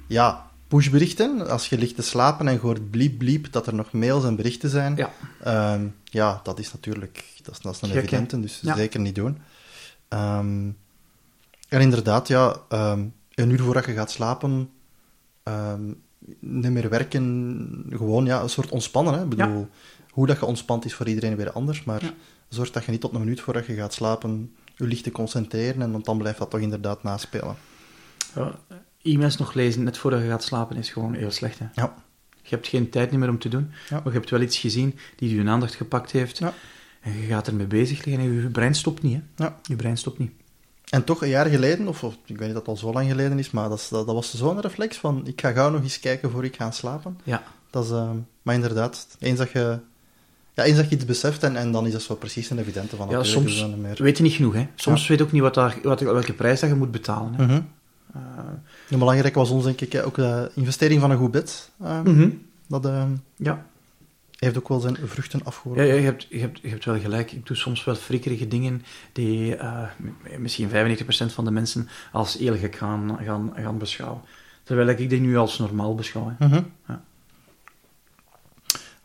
[0.07, 1.47] ja, pushberichten.
[1.49, 4.35] Als je ligt te slapen en je hoort bliep bliep dat er nog mails en
[4.35, 5.09] berichten zijn, Ja.
[5.43, 8.01] Ehm, ja, dat is natuurlijk dat is, dat is een Gek, hè?
[8.01, 8.75] evidente, dus Ja.
[8.75, 9.37] zeker niet doen.
[10.07, 10.69] Ehm,
[11.69, 14.69] en inderdaad, ja, ehm, een uur voordat je gaat slapen,
[15.43, 15.83] ehm,
[16.39, 19.13] niet meer werken, gewoon ja, een soort ontspannen.
[19.13, 19.23] Hè?
[19.23, 19.67] Ik bedoel,
[20.11, 22.13] hoe dat je ontspant is voor iedereen weer anders, maar Ja.
[22.49, 25.81] zorg dat je niet tot een minuut voordat je gaat slapen je licht te concentreren,
[25.81, 27.55] en want dan blijft dat toch inderdaad naspelen.
[28.35, 28.59] Ja,
[29.03, 31.59] e-mails nog lezen net voordat je gaat slapen is gewoon heel slecht.
[31.59, 31.65] Hè?
[31.73, 31.93] Ja.
[32.41, 33.95] Je hebt geen tijd meer om te doen, Ja.
[33.95, 36.37] maar je hebt wel iets gezien die je aandacht gepakt heeft.
[36.37, 36.53] Ja.
[37.01, 39.21] En je gaat ermee bezig liggen en je brein stopt niet.
[39.35, 39.43] Hè?
[39.43, 39.57] Ja.
[39.63, 40.31] Je brein stopt niet.
[40.89, 43.09] En toch een jaar geleden, of, of ik weet niet dat het al zo lang
[43.09, 45.99] geleden is, maar dat, dat, dat was zo'n reflex van ik ga gauw nog eens
[45.99, 47.17] kijken voor ik ga slapen.
[47.23, 47.43] Ja.
[47.69, 48.09] Dat is, eh,
[48.41, 49.79] maar inderdaad, eens dat je,
[50.53, 52.95] ja, eens dat je iets beseft en, en dan is dat zo precies een evidente
[52.95, 53.65] van Ja, soms
[53.97, 54.53] weet je niet genoeg.
[54.53, 54.67] Hè?
[54.75, 57.33] Soms weet je ook niet wat daar, wat, welke prijs dat je moet betalen.
[57.33, 57.45] Hè?
[57.45, 57.61] Mhm.
[58.89, 61.71] En belangrijk was ons denk ik eh, ook de investering van een goed bed.
[61.83, 62.29] eh, mhm.
[62.67, 63.03] Dat eh,
[63.35, 63.65] Ja,
[64.39, 65.85] heeft ook wel zijn vruchten afgeworpen.
[65.87, 67.31] ja je, hebt, je, hebt, je hebt wel gelijk.
[67.31, 68.83] Ik doe soms wel frikkerige dingen
[69.13, 69.83] die eh,
[70.37, 70.71] misschien 95%
[71.33, 74.21] van de mensen als heel gek gaan, gaan, gaan beschouwen.
[74.63, 76.33] Terwijl ik die nu als normaal beschouw.
[76.39, 76.61] Mhm.
[76.87, 77.01] Ja.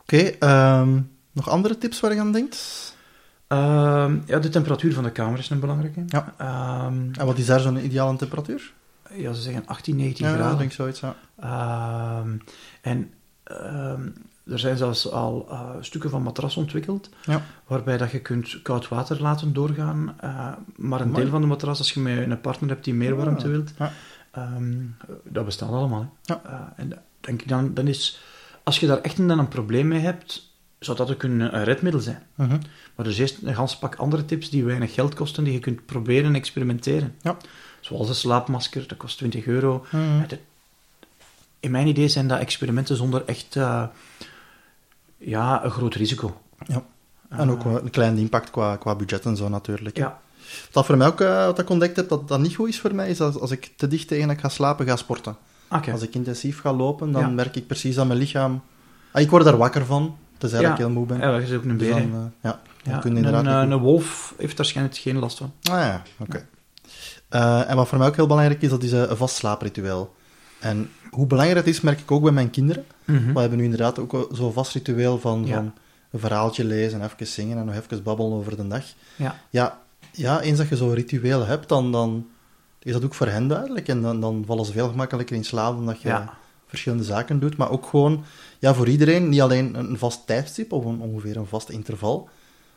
[0.01, 1.01] Oké, ehm,
[1.33, 2.97] nog andere tips waar je aan denkt?
[3.47, 6.03] Ehm, ja, de temperatuur van de kamer is een belangrijke.
[6.07, 6.35] Ja.
[6.39, 8.73] Ehm, En wat is daar zo'n ideale temperatuur?
[9.17, 10.59] Ja, ze zeggen 18, 19 Ja, dat graden.
[10.59, 11.15] denk ik zoiets, ja.
[11.41, 12.37] Ehm,
[12.83, 13.11] en
[13.45, 14.09] ehm,
[14.47, 17.43] er zijn zelfs al eh, stukken van matras ontwikkeld, Ja.
[17.67, 21.23] waarbij dat je kunt koud water laten doorgaan, eh, maar een Mooi.
[21.23, 23.73] deel van de matras, als je met een partner hebt die meer warmte Ah, wilt,
[23.79, 23.93] ja.
[24.31, 24.77] ehm,
[25.25, 26.15] dat bestaat allemaal.
[26.25, 26.35] Hè.
[26.35, 26.41] Ja.
[26.45, 28.21] Eh, en denk ik dan, dan is,
[28.63, 30.47] als je daar echt dan een probleem mee hebt,
[30.79, 32.23] zou dat ook een, een redmiddel zijn.
[32.35, 32.49] Mhm.
[32.95, 35.59] Maar er is eerst een gans pak andere tips die weinig geld kosten, die je
[35.59, 37.15] kunt proberen en experimenteren.
[37.23, 37.37] Ja.
[37.89, 39.85] Zoals een slaapmasker, dat kost 20 euro.
[40.29, 40.39] Dat-
[41.61, 43.83] In mijn idee zijn dat experimenten zonder echt eh,
[45.19, 46.41] ja, een groot risico.
[46.67, 46.83] Ja.
[47.29, 49.97] En ook een klein impact qua, qua budget en zo natuurlijk.
[49.97, 50.03] hè.
[50.03, 50.21] Ja,
[50.73, 52.95] Wat voor mij ook, eh, wat ik ontdekt heb, dat dat niet goed is voor
[52.95, 55.37] mij, is als, als ik te dicht tegen dat ga slapen, ga sporten.
[55.71, 55.93] oké.
[55.93, 57.29] Als ik intensief ga lopen, dan Ja.
[57.29, 58.63] merk ik precies aan mijn lichaam...
[59.13, 60.65] Ah, ik word daar wakker van, tenzij Ja.
[60.69, 61.19] dat ik heel moe ben.
[61.21, 62.05] Ja, dat is ook een Dus dan, hè.
[62.05, 62.11] eh,
[62.41, 62.61] ja.
[62.83, 65.53] Dan Ja, kun je een, inderdaad een wolf heeft waarschijnlijk geen last van.
[65.63, 66.47] Ah ja, oké.
[67.29, 70.15] Eh, en wat voor mij ook heel belangrijk is, dat is eh, een vast slaapritueel.
[70.61, 72.85] En hoe belangrijk het is, merk ik ook bij mijn kinderen.
[73.05, 73.33] Mhm.
[73.33, 75.55] We hebben nu inderdaad ook zo'n vast ritueel van, Ja.
[75.55, 75.73] van
[76.11, 78.85] een verhaaltje lezen, even zingen en nog even babbelen over de dag.
[79.17, 79.39] Ja.
[79.51, 79.79] Ja,
[80.13, 82.27] ja eens dat je zo'n ritueel hebt, dan, dan
[82.83, 83.89] is dat ook voor hen duidelijk.
[83.89, 86.35] En dan, dan vallen ze veel gemakkelijker in slaap omdat je Ja.
[86.67, 87.57] verschillende zaken doet.
[87.57, 88.25] Maar ook gewoon,
[88.59, 92.29] ja, voor iedereen, niet alleen een vast tijdstip of een, ongeveer een vast interval.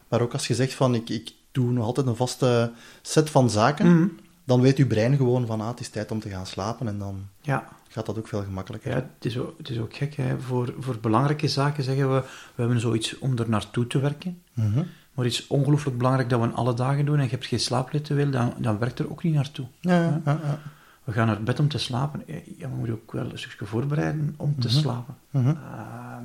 [0.07, 2.71] Maar ook als je zegt van, ik, ik doe nog altijd een vaste
[3.01, 4.07] set van zaken, Mhm.
[4.43, 6.87] Dan weet je brein gewoon van, ah, het is tijd om te gaan slapen.
[6.87, 7.67] En dan Ja.
[7.87, 8.89] gaat dat ook veel gemakkelijker.
[8.91, 10.15] Ja, het is ook, het is ook gek.
[10.15, 10.39] Hè.
[10.39, 12.19] Voor, voor belangrijke zaken zeggen we,
[12.55, 14.41] we hebben zoiets om er naartoe te werken.
[14.53, 14.83] Mhm.
[15.13, 18.53] Maar iets ongelooflijk belangrijk dat we alle dagen doen en je hebt geen slaapritueel, dan,
[18.57, 19.65] dan werkt er ook niet naartoe.
[19.79, 20.59] Ja, ja, ja.
[21.03, 22.23] We gaan naar bed om te slapen.
[22.57, 24.77] Ja, we moeten ook wel een stukje voorbereiden om te Mhm.
[24.77, 25.15] slapen.
[25.29, 25.47] Mhm.
[25.47, 26.23] Ehm,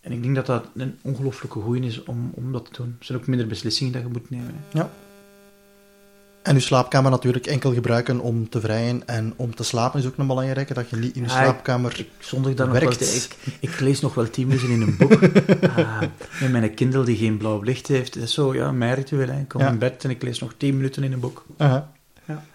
[0.00, 2.96] en ik denk dat dat een ongelooflijke goeie is om, om dat te doen.
[2.98, 4.54] Er zijn ook minder beslissingen dat je moet nemen.
[4.70, 4.78] Hè.
[4.78, 4.90] Ja.
[6.44, 10.16] En je slaapkamer natuurlijk enkel gebruiken om te vrijen en om te slapen is ook
[10.16, 12.06] een belangrijke, dat je niet in je Ja, ik- slaapkamer...
[12.32, 13.14] Nog wel Werkt.
[13.16, 15.12] ik, ik lees nog wel tien minuten in een boek.
[15.76, 16.00] Ah,
[16.40, 18.14] met mijn Kindle die geen blauw licht heeft.
[18.14, 19.28] Dat is zo, ja, mijn ritueel.
[19.28, 19.40] Hè.
[19.40, 19.68] Ik kom Ja.
[19.68, 21.44] in bed en ik lees nog tien minuten in een boek.
[21.58, 21.92] Ja.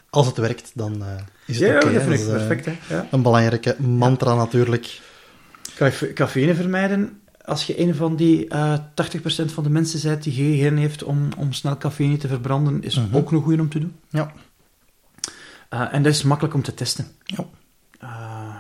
[0.10, 1.08] Als het werkt, dan eh,
[1.46, 1.94] is het Ja, oké.
[1.94, 2.66] dat vind is, ik eh, perfect.
[2.66, 2.96] Hè.
[2.96, 3.08] Ja.
[3.12, 5.00] Een belangrijke mantra natuurlijk.
[6.14, 7.19] Cafeïne vermijden.
[7.50, 11.28] Als je een van die eh 80% van de mensen bent die geen heeft om,
[11.38, 13.16] om snel cafeïne te verbranden, is Mhm.
[13.16, 13.96] ook een goeie om te doen.
[14.10, 14.32] Ja.
[15.70, 17.08] Eh, en dat is makkelijk om te testen.
[17.26, 17.46] Ja.
[18.00, 18.56] Eh,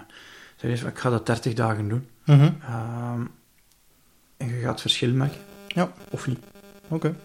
[0.55, 2.07] zeg ik ga dat 30 dagen doen.
[2.25, 2.51] Mhm.
[2.61, 3.21] Ehm,
[4.37, 5.37] en je gaat verschil maken.
[5.67, 5.91] Ja.
[6.09, 6.39] Of niet.
[6.87, 7.15] Oké.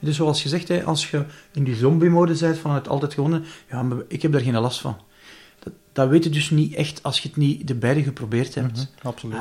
[0.00, 3.82] Dus zoals gezegd, hè, als je in die zombie-mode bent van het altijd gewonnen, ja,
[3.82, 4.96] maar ik heb daar geen last van.
[5.58, 8.72] Dat, dat weet je dus niet echt als je het niet de beide geprobeerd hebt.
[8.76, 9.06] Mhm.
[9.08, 9.38] Absoluut.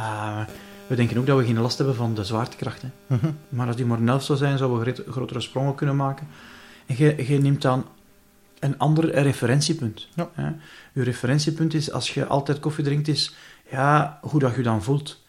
[0.87, 2.81] We denken ook dat we geen last hebben van de zwaartekracht.
[2.81, 2.87] Hè.
[3.15, 3.31] Mhm.
[3.49, 6.27] Maar als die maar een elf zou zijn, zouden we grotere sprongen kunnen maken.
[6.85, 6.95] En
[7.27, 7.85] je, neemt dan
[8.59, 10.07] een ander referentiepunt.
[10.15, 10.29] Ja.
[10.33, 10.51] Hè.
[10.93, 13.35] Je referentiepunt is, als je altijd koffie drinkt, is
[13.71, 15.23] ja, hoe dat je dan voelt.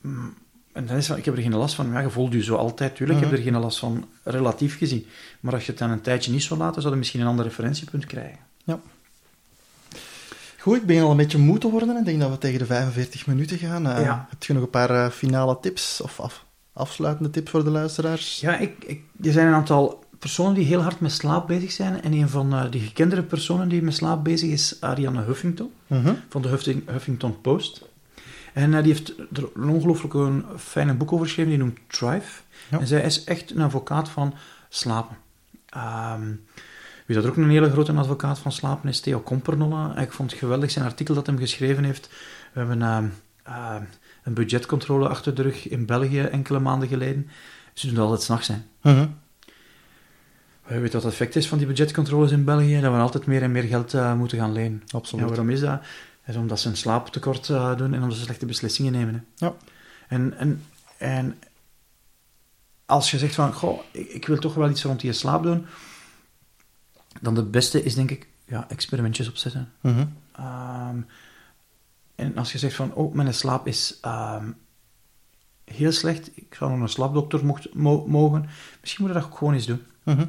[0.00, 0.34] Mm,
[0.72, 1.92] En dan is ik heb er geen last van.
[1.92, 2.96] Ja, je voelt je zo altijd.
[2.96, 3.34] Tuurlijk, ik Mhm.
[3.34, 5.06] heb er geen last van, relatief gezien.
[5.40, 7.44] Maar als je het dan een tijdje niet zou laten, zou je misschien een ander
[7.44, 8.38] referentiepunt krijgen.
[10.66, 11.96] Goed, ik begin al een beetje moe te worden.
[11.96, 13.86] Ik denk dat we tegen de 45 minuten gaan.
[13.86, 14.26] Eh, Ja.
[14.30, 18.40] Heb je nog een paar eh, finale tips of af, afsluitende tips voor de luisteraars?
[18.40, 22.02] Ja, ik, ik, er zijn een aantal personen die heel hard met slaap bezig zijn.
[22.02, 25.70] En een van eh, die gekendere personen die met slaap bezig is, Ariane Huffington.
[25.86, 26.14] Mhm.
[26.28, 27.82] van de Huffing- Huffington Post.
[28.52, 32.40] En die heeft er een ongelooflijk een fijne boek over geschreven, die noemt Thrive.
[32.70, 32.78] Ja.
[32.80, 34.34] En zij is echt een advocaat van
[34.68, 35.16] slapen.
[35.68, 36.22] Ehm,
[37.06, 40.00] wie dat ook een hele grote advocaat van slapen is, Theo Kompernolle.
[40.00, 42.08] Ik vond het geweldig zijn artikel dat hem geschreven heeft.
[42.52, 43.06] We hebben ehm,
[43.42, 43.82] ehm,
[44.22, 47.28] een budgetcontrole achter de rug in België enkele maanden geleden.
[47.74, 48.66] Ze doen dat altijd s'nachts zijn.
[48.82, 49.06] Mhm.
[50.66, 53.42] We weten wat het effect is van die budgetcontroles in België, dat we altijd meer
[53.42, 54.82] en meer geld eh, moeten gaan lenen.
[54.90, 55.24] Absoluut.
[55.24, 55.80] Ja, waarom is dat?
[56.24, 59.14] Dat is omdat ze een slaaptekort eh, doen en omdat ze slechte beslissingen nemen.
[59.14, 59.46] Hè.
[59.46, 59.54] Ja.
[60.08, 60.62] En, en,
[60.98, 61.38] en
[62.86, 65.66] als je zegt van, goh, ik, ik wil toch wel iets rond die slaap doen,
[67.20, 69.72] dan de beste is denk ik, ja, experimentjes opzetten.
[69.80, 70.06] Mhm.
[70.32, 71.00] Ehm,
[72.14, 74.50] en als je zegt van, oh, mijn slaap is ehm,
[75.64, 78.46] heel slecht, ik zou nog een slaapdokter mocht, mo- mogen,
[78.80, 79.82] misschien moet je dat ook gewoon eens doen.
[80.02, 80.26] Mhm.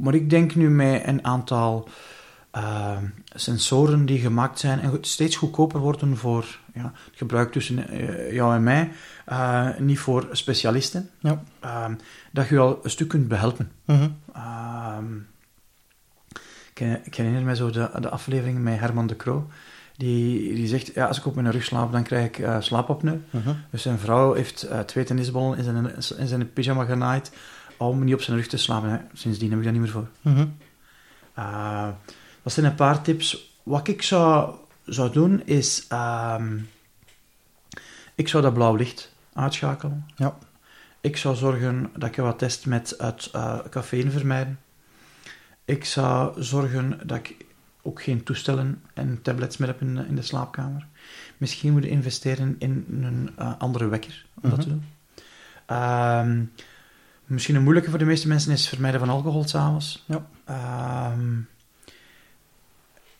[0.00, 1.88] Maar ik denk nu met een aantal
[2.50, 3.04] ehm,
[3.34, 8.54] sensoren die gemaakt zijn en steeds goedkoper worden voor ja, het gebruik tussen eh, jou
[8.54, 8.90] en mij,
[9.26, 11.42] eh, niet voor specialisten, Ja.
[12.32, 13.70] dat je je al een stuk kunt behelpen.
[13.84, 14.08] Mhm.
[16.80, 19.46] Ik, ik herinner me zo de, de aflevering met Herman de Croo.
[19.96, 23.20] Die, die zegt, ja, als ik op mijn rug slaap, dan krijg ik uh, slaapapneu.
[23.30, 23.52] Mhm.
[23.70, 27.32] Dus zijn vrouw heeft uh, twee tennisballen in zijn, in zijn pyjama genaaid
[27.76, 28.90] om niet op zijn rug te slapen.
[28.90, 28.98] Hè.
[29.12, 30.08] Sindsdien heb ik daar niet meer voor.
[31.38, 31.88] Uh,
[32.42, 33.56] dat zijn een paar tips.
[33.62, 34.54] Wat ik zou,
[34.84, 35.84] zou doen, is...
[35.88, 36.58] ehm,
[38.14, 40.06] ik zou dat blauw licht uitschakelen.
[40.16, 40.38] Ja.
[41.00, 44.58] Ik zou zorgen dat je wat test met het uh, cafeïne vermijden.
[45.68, 47.36] Ik zou zorgen dat ik
[47.82, 50.86] ook geen toestellen en tablets meer heb in, in de slaapkamer.
[51.36, 54.50] Misschien moet je investeren in een uh, andere wekker om Mhm.
[54.56, 54.84] dat te doen.
[55.66, 56.42] Ehm,
[57.24, 60.04] misschien een moeilijke voor de meeste mensen is vermijden van alcohol s'avonds.
[60.06, 60.26] Ja.
[60.44, 61.36] Ehm,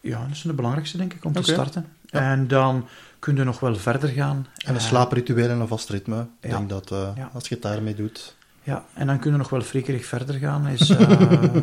[0.01, 1.87] ja, dat is de belangrijkste, denk ik, om te starten.
[2.07, 2.21] Ja.
[2.21, 2.89] En dan
[3.19, 4.47] kun je nog wel verder gaan.
[4.57, 6.27] En een Eh, slaapritueel en een vast ritme.
[6.41, 6.57] Ik ja.
[6.57, 7.31] denk dat eh, Ja.
[7.33, 8.37] als je het daarmee doet...
[8.69, 10.67] Ja, en dan kunnen we nog wel frikerig verder gaan.
[10.67, 11.01] Is, eh,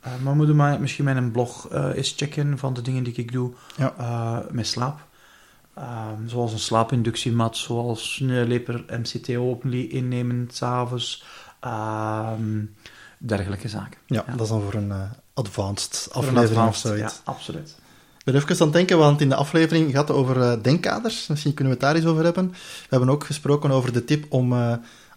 [0.00, 3.52] eh, maar moeten misschien mijn blog eh, eens checken van de dingen die ik doe
[3.76, 4.44] Ja.
[4.50, 5.00] met slaap.
[5.74, 11.24] Ehm, zoals een slaapinductiemat, zoals een leper MCT openly innemen s'avonds.
[11.60, 12.64] Ehm
[13.18, 14.00] dergelijke zaken.
[14.06, 14.92] Ja, dat is dan voor een
[15.34, 17.14] advanced een aflevering advanced, of zoiets.
[17.14, 17.76] Ja, absoluut.
[18.18, 21.26] Ik ben even aan het denken, want in de aflevering gaat het over denkkaders.
[21.26, 22.50] Misschien kunnen we het daar eens over hebben.
[22.50, 24.52] We hebben ook gesproken over de tip om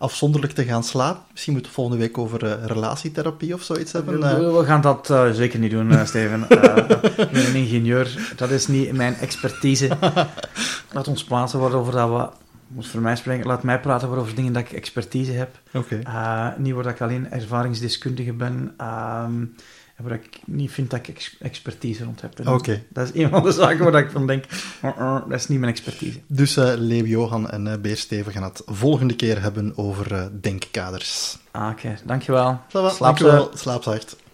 [0.03, 1.21] afzonderlijk te gaan slapen.
[1.31, 4.19] Misschien moeten we volgende week over eh, relatietherapie of zoiets hebben.
[4.19, 6.41] We, Eh, we gaan dat eh, zeker niet doen, Steven.
[7.17, 8.33] Ik ben een ingenieur.
[8.35, 9.89] Dat is niet mijn expertise.
[10.93, 12.41] Laat ons plaatsen waarover dat we...
[12.67, 13.45] Moet voor mij spreken.
[13.47, 15.59] Laat mij praten waarover dingen dat ik expertise heb.
[15.73, 15.95] Oké.
[16.57, 18.73] Niet waar dat ik alleen ervaringsdeskundige ben.
[18.77, 19.45] ehm,
[19.97, 22.47] waar ik niet vind dat ik ex- expertise rond heb.
[22.47, 22.83] Oké.
[22.89, 24.43] Dat is een van de zaken waar ik van denk,
[24.85, 26.19] "Uh, uh, dat is niet mijn expertise.
[26.27, 30.25] Dus eh Leeuw Johan en eh, Beer Steven gaan het volgende keer hebben over eh,
[30.41, 31.37] denkkaders.
[31.51, 32.59] Ah, Oké, dankjewel.
[32.67, 33.51] Va, Slaap dankjewel.
[33.53, 34.15] Slaap zacht.